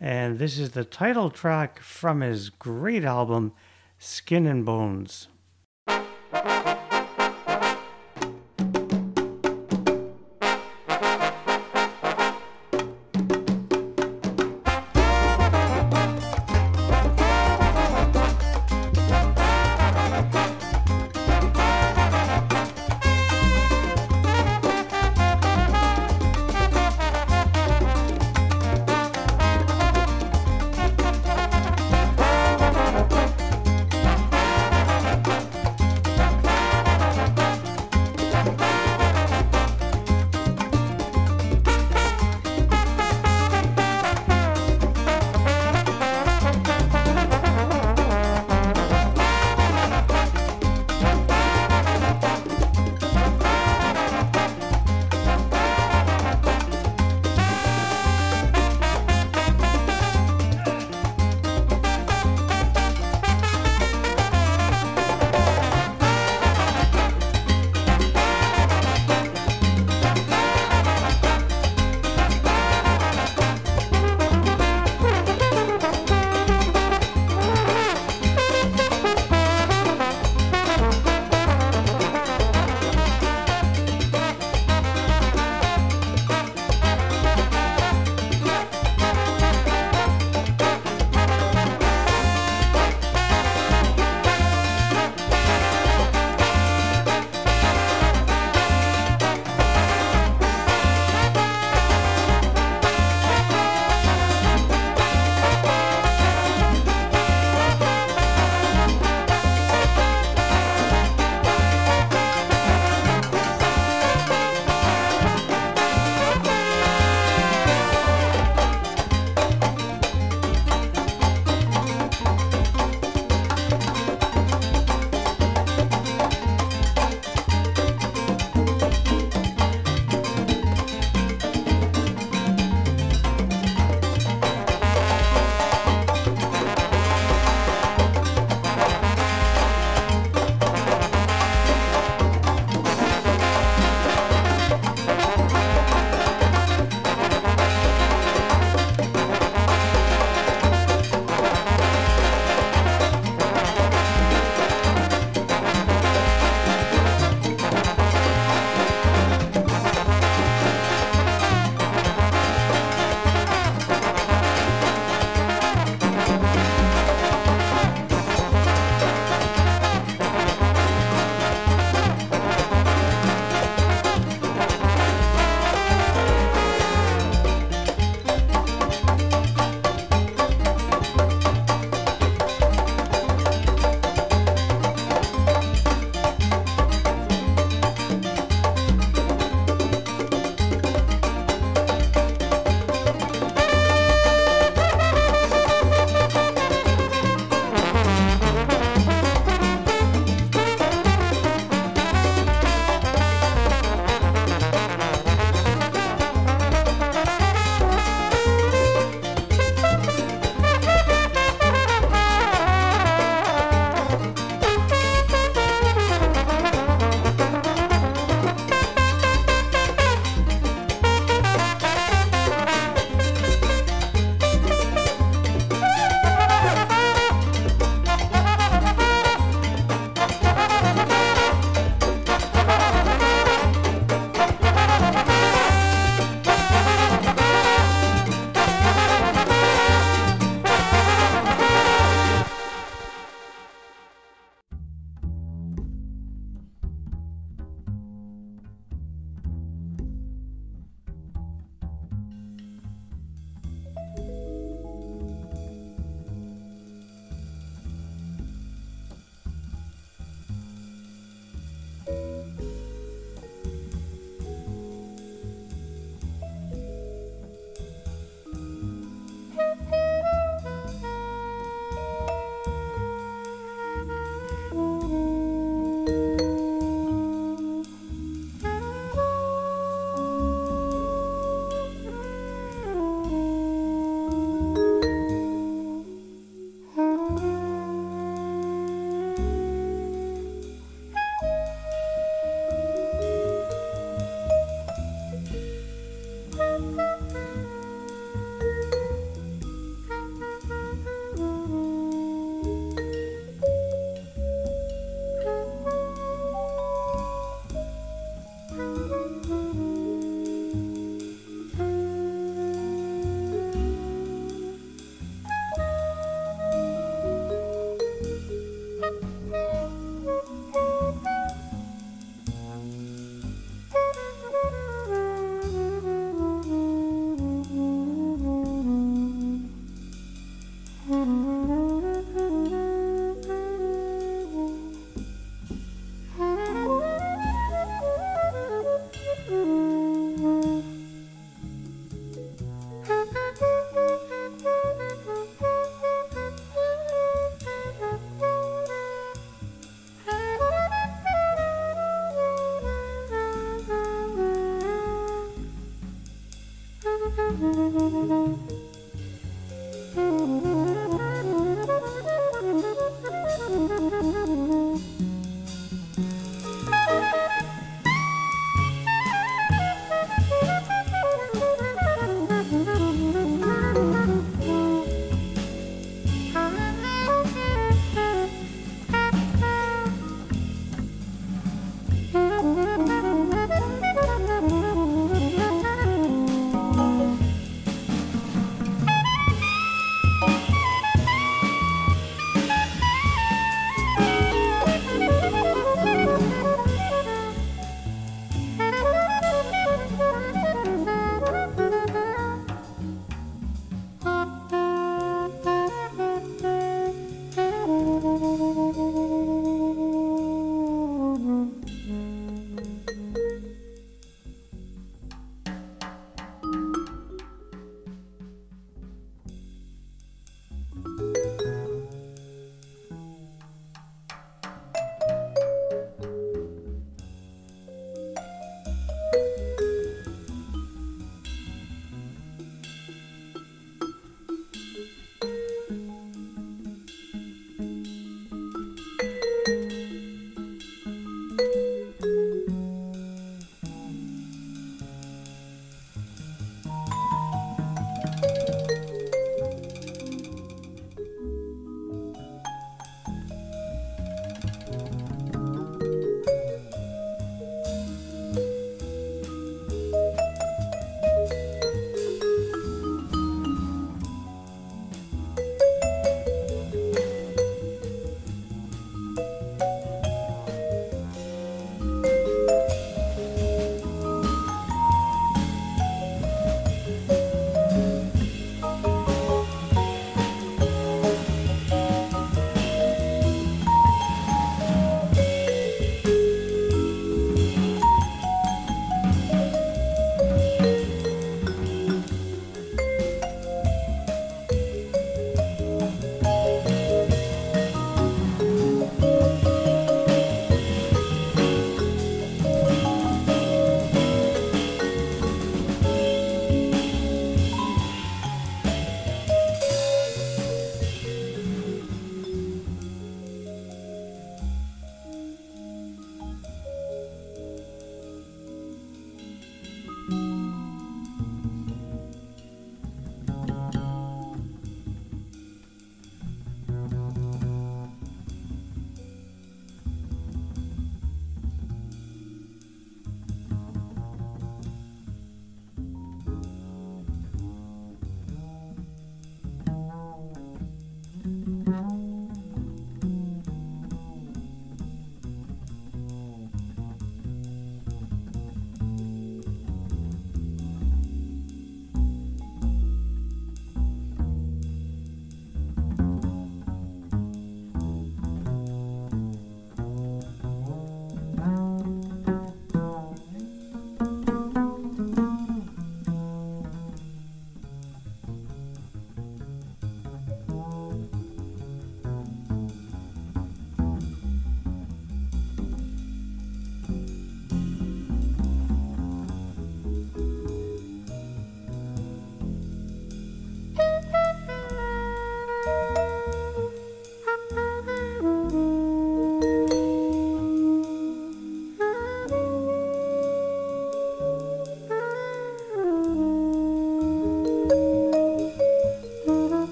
And 0.00 0.40
this 0.40 0.58
is 0.58 0.72
the 0.72 0.82
title 0.82 1.30
track 1.30 1.78
from 1.78 2.20
his 2.20 2.50
great 2.50 3.04
album, 3.04 3.52
Skin 4.00 4.44
and 4.44 4.64
Bones. 4.64 5.28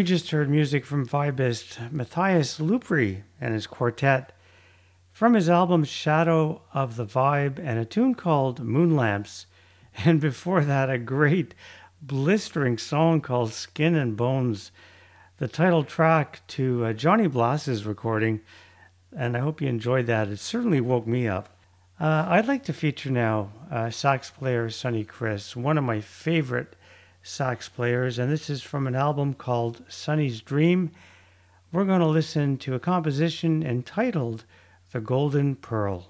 We 0.00 0.04
just 0.04 0.30
heard 0.30 0.48
music 0.48 0.86
from 0.86 1.06
vibist 1.06 1.92
Matthias 1.92 2.58
Lupri 2.58 3.20
and 3.38 3.52
his 3.52 3.66
quartet 3.66 4.32
from 5.12 5.34
his 5.34 5.46
album 5.46 5.84
Shadow 5.84 6.62
of 6.72 6.96
the 6.96 7.04
Vibe 7.04 7.58
and 7.58 7.78
a 7.78 7.84
tune 7.84 8.14
called 8.14 8.60
Moon 8.60 8.96
Lamps. 8.96 9.44
And 10.06 10.18
before 10.18 10.64
that, 10.64 10.88
a 10.88 10.96
great 10.96 11.54
blistering 12.00 12.78
song 12.78 13.20
called 13.20 13.52
Skin 13.52 13.94
and 13.94 14.16
Bones, 14.16 14.72
the 15.36 15.48
title 15.48 15.84
track 15.84 16.46
to 16.46 16.86
uh, 16.86 16.92
Johnny 16.94 17.26
Blas's 17.26 17.84
recording. 17.84 18.40
And 19.14 19.36
I 19.36 19.40
hope 19.40 19.60
you 19.60 19.68
enjoyed 19.68 20.06
that. 20.06 20.28
It 20.28 20.38
certainly 20.38 20.80
woke 20.80 21.06
me 21.06 21.28
up. 21.28 21.58
Uh, 22.00 22.24
I'd 22.26 22.48
like 22.48 22.64
to 22.64 22.72
feature 22.72 23.10
now 23.10 23.52
uh, 23.70 23.90
sax 23.90 24.30
player 24.30 24.70
Sonny 24.70 25.04
Criss, 25.04 25.54
one 25.54 25.76
of 25.76 25.84
my 25.84 26.00
favorite 26.00 26.74
sax 27.22 27.68
players, 27.68 28.18
and 28.18 28.30
this 28.30 28.48
is 28.48 28.62
from 28.62 28.86
an 28.86 28.94
album 28.94 29.34
called 29.34 29.82
Sonny's 29.88 30.40
Dream. 30.40 30.90
We're 31.72 31.84
going 31.84 32.00
to 32.00 32.06
listen 32.06 32.56
to 32.58 32.74
a 32.74 32.80
composition 32.80 33.62
entitled 33.62 34.44
The 34.92 35.00
Golden 35.00 35.56
Pearl. 35.56 36.08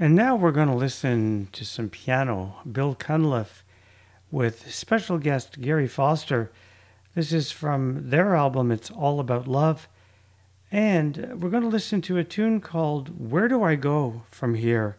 And 0.00 0.14
now 0.14 0.36
we're 0.36 0.52
going 0.52 0.68
to 0.68 0.76
listen 0.76 1.48
to 1.50 1.64
some 1.64 1.88
piano. 1.88 2.54
Bill 2.70 2.94
Cunliffe 2.94 3.64
with 4.30 4.72
special 4.72 5.18
guest 5.18 5.60
Gary 5.60 5.88
Foster. 5.88 6.52
This 7.16 7.32
is 7.32 7.50
from 7.50 8.10
their 8.10 8.36
album, 8.36 8.70
It's 8.70 8.92
All 8.92 9.18
About 9.18 9.48
Love. 9.48 9.88
And 10.70 11.42
we're 11.42 11.50
going 11.50 11.64
to 11.64 11.68
listen 11.68 12.00
to 12.02 12.16
a 12.16 12.22
tune 12.22 12.60
called 12.60 13.28
Where 13.28 13.48
Do 13.48 13.64
I 13.64 13.74
Go 13.74 14.22
From 14.30 14.54
Here? 14.54 14.98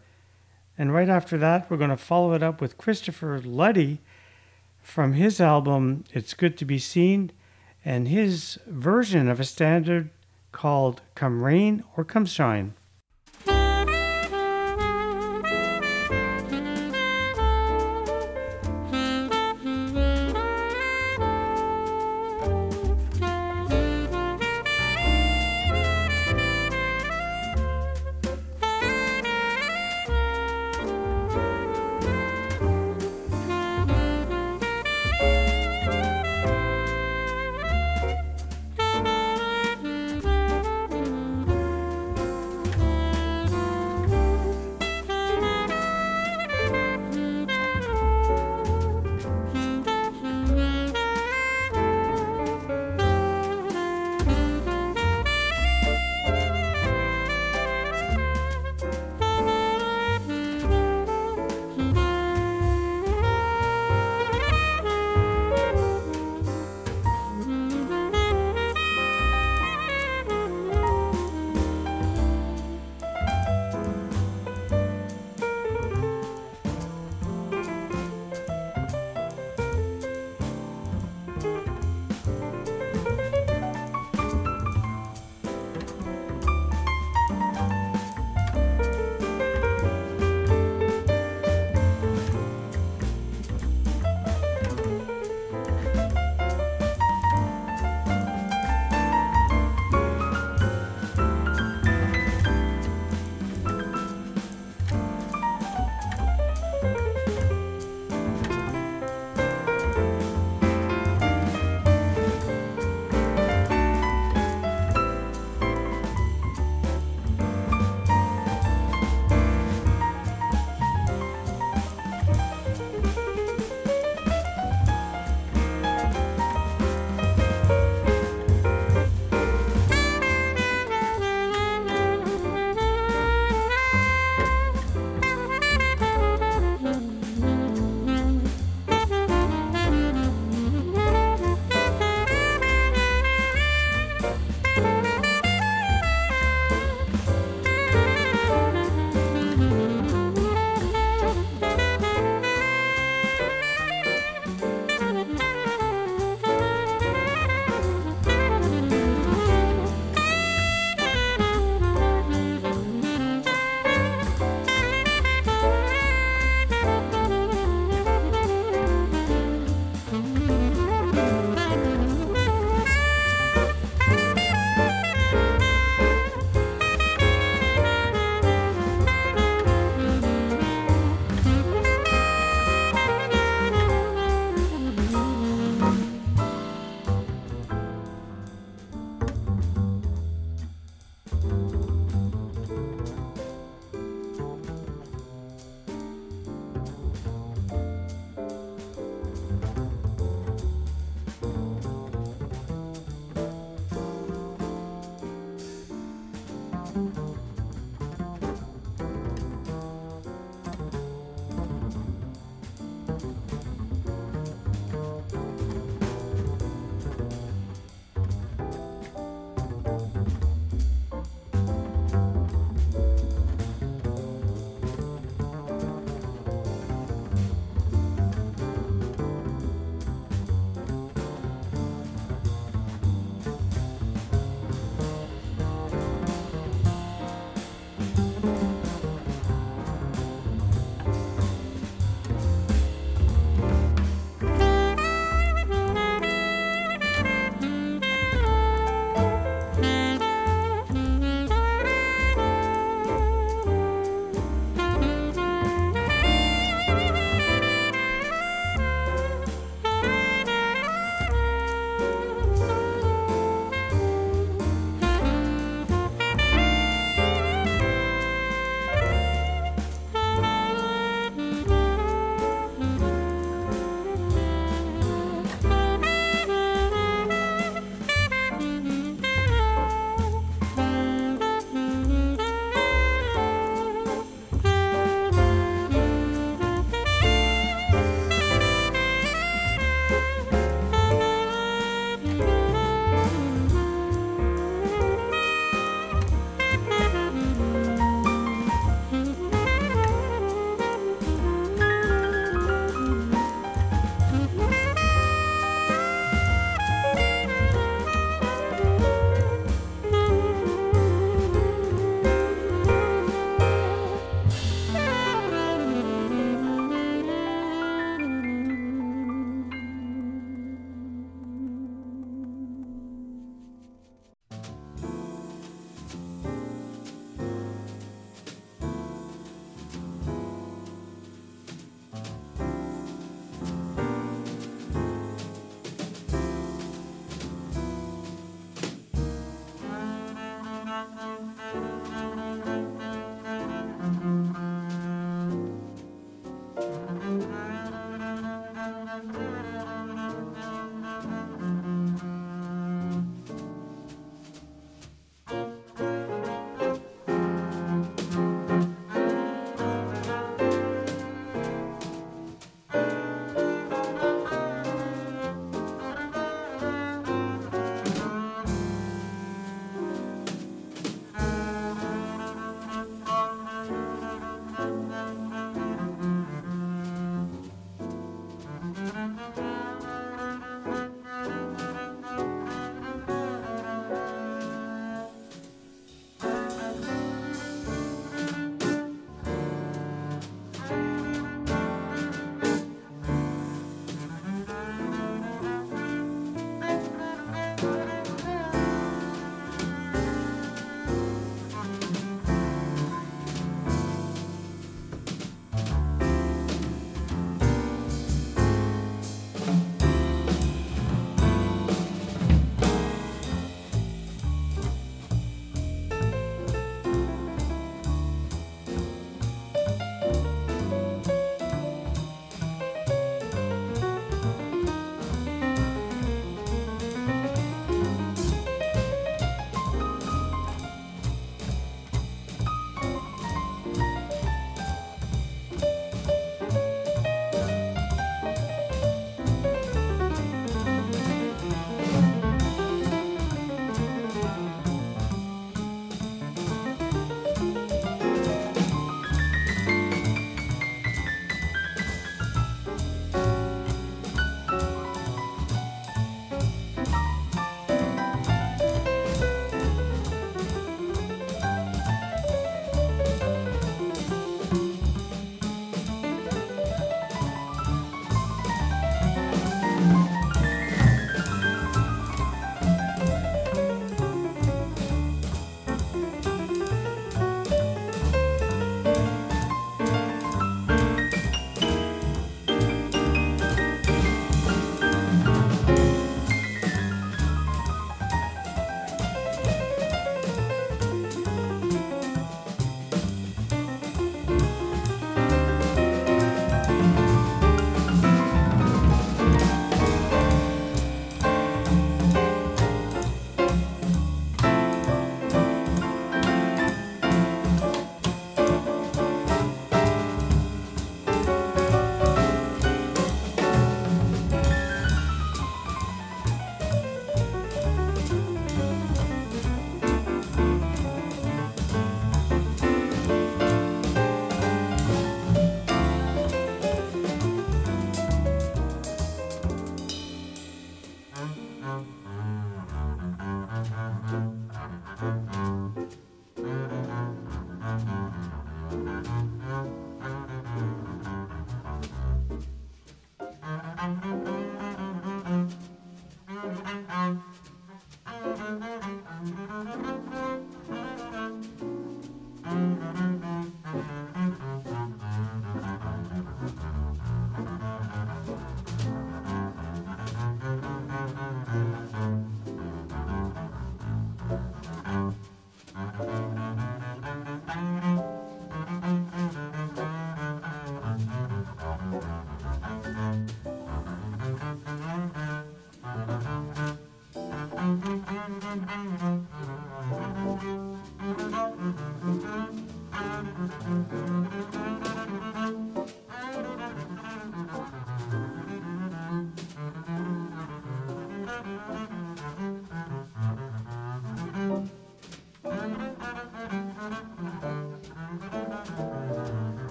And 0.77 0.93
right 0.93 1.07
after 1.07 1.37
that, 1.37 1.71
we're 1.71 1.77
going 1.77 1.91
to 1.91 1.95
follow 1.95 2.33
it 2.33 2.43
up 2.43 2.59
with 2.59 2.77
Christopher 2.77 3.39
Luty 3.39 3.99
from 4.81 5.13
his 5.13 5.39
album, 5.39 6.03
It's 6.11 6.33
Good 6.33 6.57
to 6.57 6.65
Be 6.65 6.77
Seen, 6.77 7.31
and 7.85 8.09
his 8.09 8.59
version 8.67 9.29
of 9.29 9.39
a 9.39 9.45
standard 9.45 10.09
called 10.51 11.01
Come 11.15 11.41
Rain 11.41 11.85
or 11.95 12.03
Come 12.03 12.25
Shine. 12.25 12.73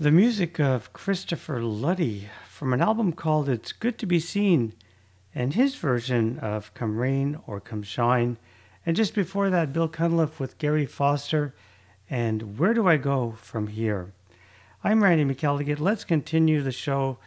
The 0.00 0.10
music 0.10 0.58
of 0.58 0.94
Christopher 0.94 1.60
Luty 1.60 2.28
from 2.48 2.72
an 2.72 2.80
album 2.80 3.12
called 3.12 3.50
It's 3.50 3.72
Good 3.72 3.98
to 3.98 4.06
Be 4.06 4.18
Seen 4.18 4.72
and 5.34 5.52
his 5.52 5.74
version 5.74 6.38
of 6.38 6.72
Come 6.72 6.96
Rain 6.96 7.38
or 7.46 7.60
Come 7.60 7.82
Shine. 7.82 8.38
And 8.86 8.96
just 8.96 9.14
before 9.14 9.50
that, 9.50 9.74
Bill 9.74 9.88
Cunliffe 9.88 10.40
with 10.40 10.56
Gary 10.56 10.86
Foster 10.86 11.54
and 12.08 12.58
Where 12.58 12.72
Do 12.72 12.88
I 12.88 12.96
Go 12.96 13.32
From 13.32 13.66
Here? 13.66 14.14
I'm 14.82 15.02
Randy 15.02 15.26
McElligott. 15.26 15.80
Let's 15.80 16.04
continue 16.04 16.62
the 16.62 16.72
show. 16.72 17.18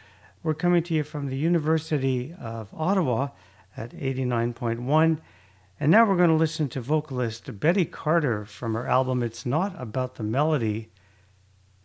We're 0.42 0.54
coming 0.54 0.82
to 0.82 0.94
you 0.94 1.04
from 1.04 1.28
the 1.28 1.36
University 1.36 2.34
of 2.40 2.70
Ottawa 2.74 3.28
at 3.76 3.92
89.1. 3.92 5.20
And 5.78 5.92
now 5.92 6.04
we're 6.04 6.16
going 6.16 6.28
to 6.28 6.34
listen 6.34 6.68
to 6.70 6.80
vocalist 6.80 7.60
Betty 7.60 7.84
Carter 7.84 8.44
from 8.44 8.74
her 8.74 8.88
album 8.88 9.22
It's 9.22 9.46
Not 9.46 9.80
About 9.80 10.16
the 10.16 10.24
Melody 10.24 10.88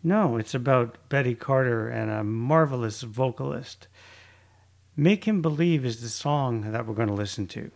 no, 0.02 0.36
it's 0.36 0.54
about 0.54 1.08
Betty 1.08 1.34
Carter 1.34 1.88
and 1.88 2.10
a 2.10 2.24
marvelous 2.24 3.02
vocalist. 3.02 3.88
Make 4.96 5.24
Him 5.24 5.42
Believe 5.42 5.84
is 5.84 6.00
the 6.00 6.08
song 6.08 6.72
that 6.72 6.86
we're 6.86 6.94
going 6.94 7.08
to 7.08 7.14
listen 7.14 7.46
to. 7.48 7.70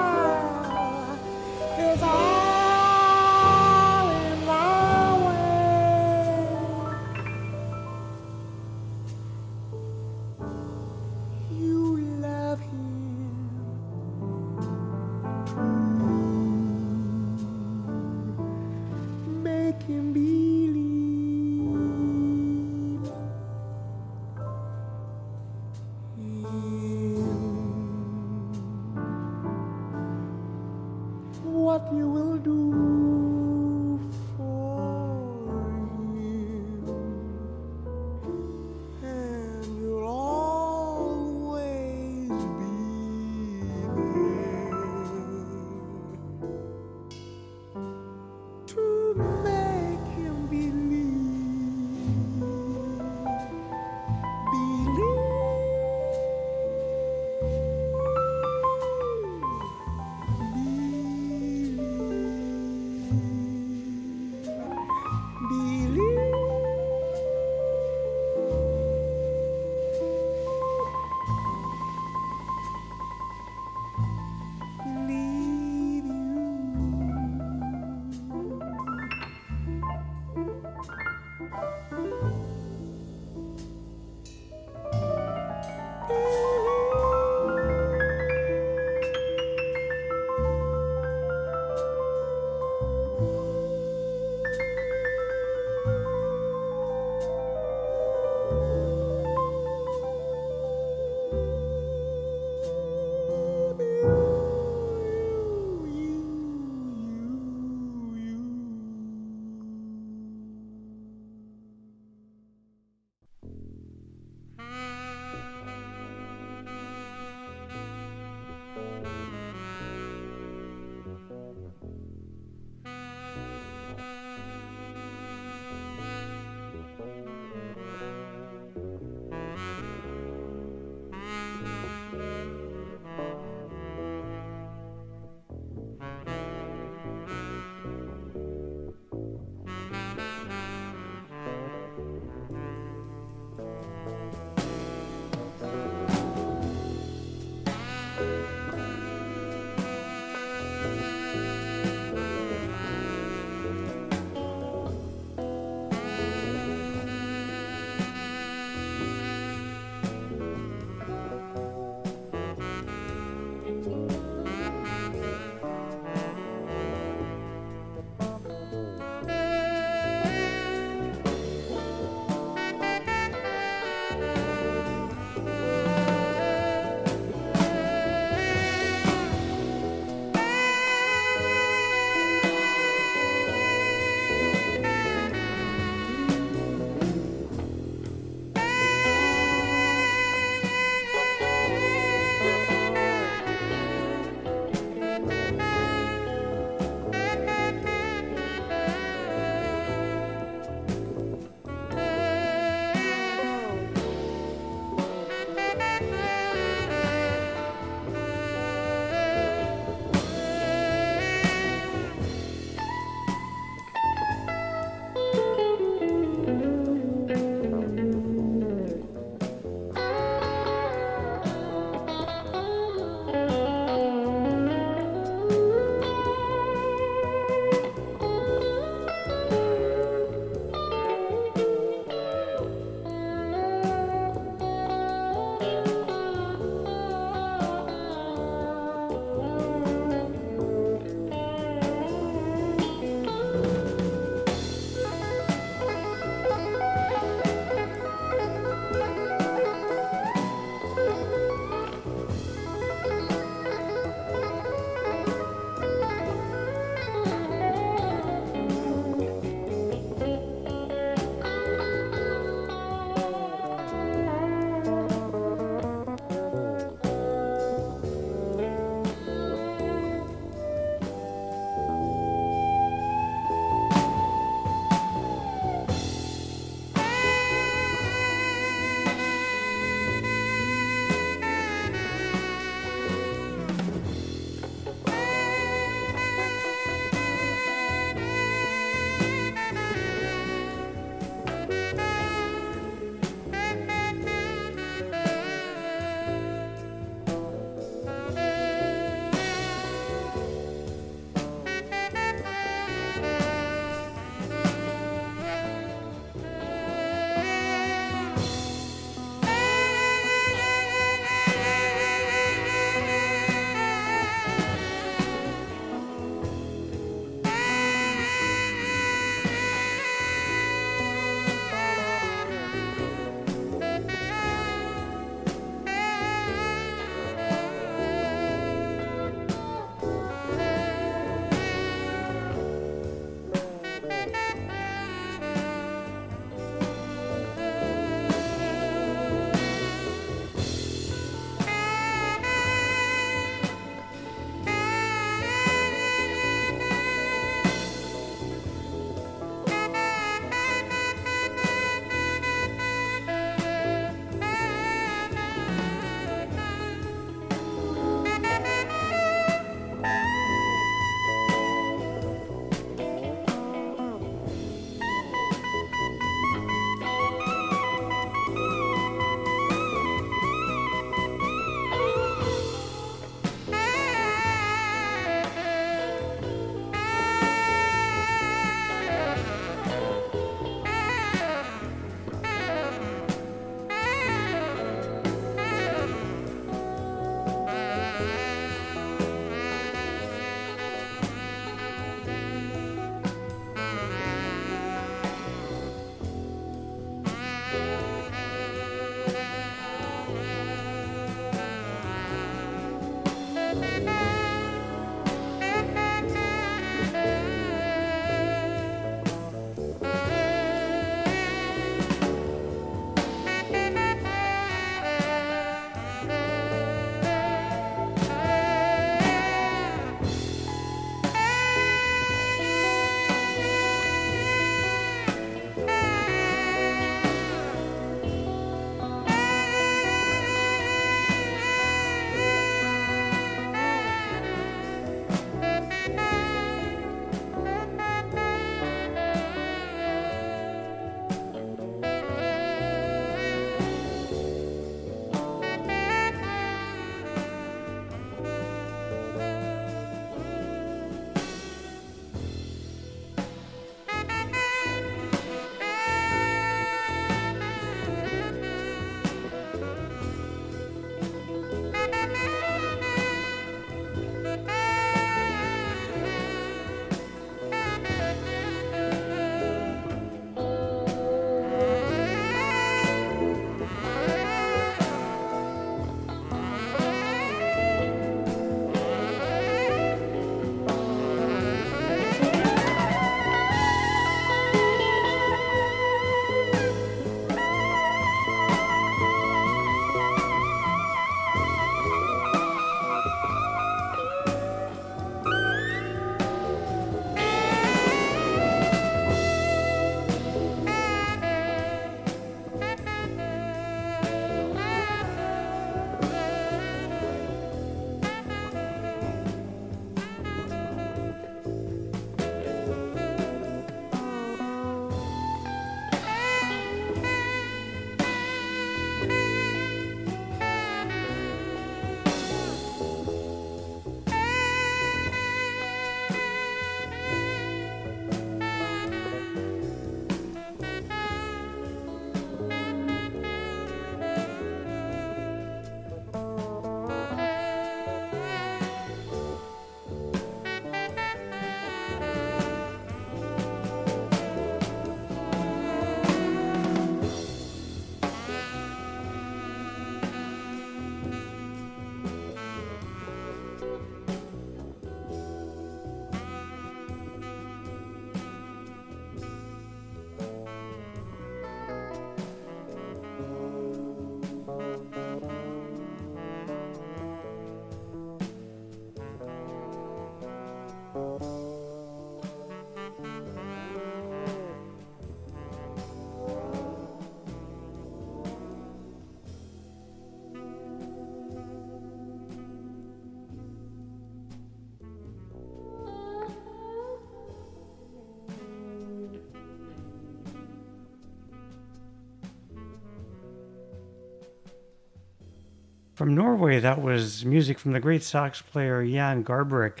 From 596.18 596.34
Norway, 596.34 596.80
that 596.80 597.00
was 597.00 597.44
music 597.44 597.78
from 597.78 597.92
the 597.92 598.00
great 598.00 598.24
sax 598.24 598.60
player 598.60 599.06
Jan 599.06 599.44
Garbarek. 599.44 600.00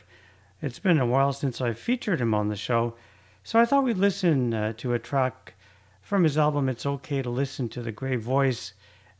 It's 0.60 0.80
been 0.80 0.98
a 0.98 1.06
while 1.06 1.32
since 1.32 1.60
I 1.60 1.72
featured 1.72 2.20
him 2.20 2.34
on 2.34 2.48
the 2.48 2.56
show, 2.56 2.94
so 3.44 3.60
I 3.60 3.64
thought 3.64 3.84
we'd 3.84 3.98
listen 3.98 4.52
uh, 4.52 4.72
to 4.78 4.94
a 4.94 4.98
track 4.98 5.54
from 6.02 6.24
his 6.24 6.36
album 6.36 6.68
It's 6.68 6.84
Okay 6.84 7.22
to 7.22 7.30
Listen 7.30 7.68
to 7.68 7.82
the 7.82 7.92
Great 7.92 8.18
Voice. 8.18 8.72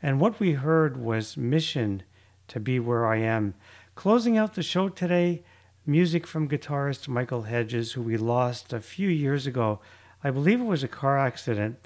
And 0.03 0.19
what 0.19 0.41
we 0.41 0.55
heard 0.55 0.97
was 0.97 1.37
Mission 1.37 2.03
to 2.49 2.59
Be 2.59 2.81
Where 2.81 3.07
I 3.07 3.19
Am. 3.19 3.55
Closing 3.95 4.37
out 4.37 4.55
the 4.55 4.63
show 4.65 4.89
today, 4.89 5.45
music 5.87 6.27
from 6.27 6.49
guitarist 6.49 7.07
Michael 7.07 7.43
Hedges, 7.43 7.93
who 7.93 8.03
we 8.03 8.17
lost 8.17 8.73
a 8.73 8.81
few 8.81 9.09
years 9.09 9.47
ago. 9.47 9.79
I 10.25 10.33
believe 10.33 10.61
it 10.61 10.65
was 10.65 10.83
a 10.83 10.89
car 10.89 11.17
accident. 11.17 11.79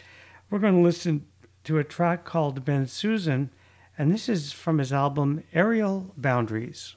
We're 0.49 0.59
going 0.59 0.77
to 0.77 0.81
listen 0.81 1.27
to 1.65 1.77
a 1.77 1.85
track 1.85 2.25
called 2.25 2.65
Bensusan 2.65 3.51
and 3.99 4.11
this 4.13 4.29
is 4.29 4.53
from 4.53 4.79
his 4.79 4.93
album 4.93 5.43
Aerial 5.53 6.13
Boundaries. 6.17 6.97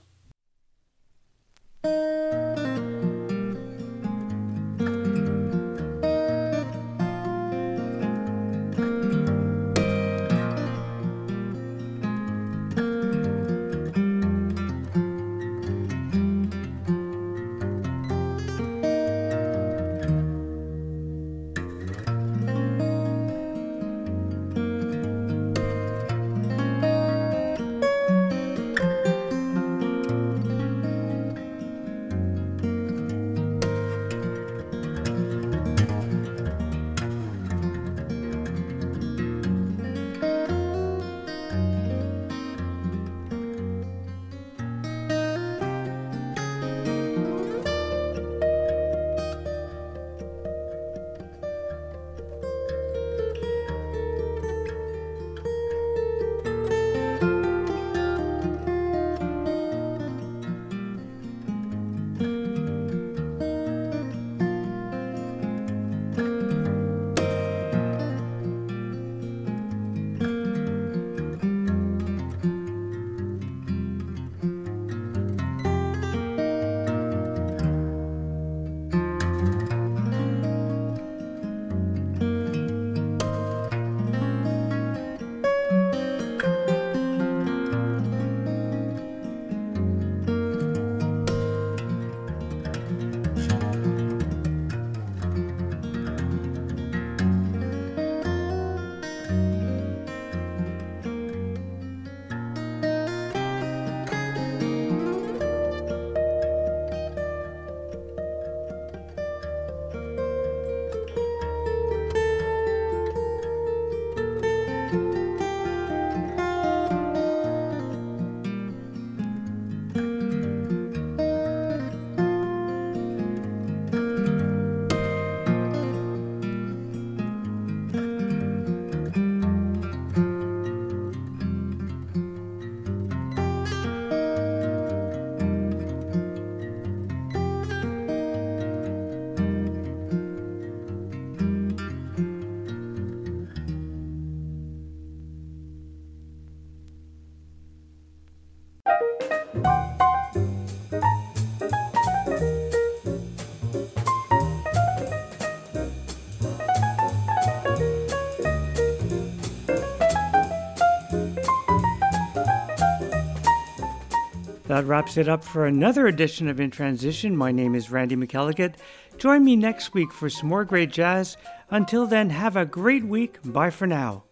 That 164.76 164.88
wraps 164.88 165.15
it 165.15 165.30
up 165.30 165.41
for 165.41 165.65
another 165.65 166.06
edition 166.06 166.49
of 166.49 166.60
In 166.60 166.69
Transition. 166.69 167.38
My 167.38 167.49
name 167.53 167.76
is 167.76 167.91
Randy 167.91 168.18
McElligott. 168.18 168.76
Join 169.18 169.45
me 169.45 169.56
next 169.56 169.93
week 169.93 170.11
for 170.11 170.30
some 170.30 170.49
more 170.49 170.65
great 170.65 170.91
jazz. 170.91 171.38
Until 171.69 172.06
then, 172.06 172.30
have 172.31 172.57
a 172.57 172.65
great 172.65 173.06
week. 173.06 173.38
Bye 173.41 173.69
for 173.69 173.88
now. 173.88 174.26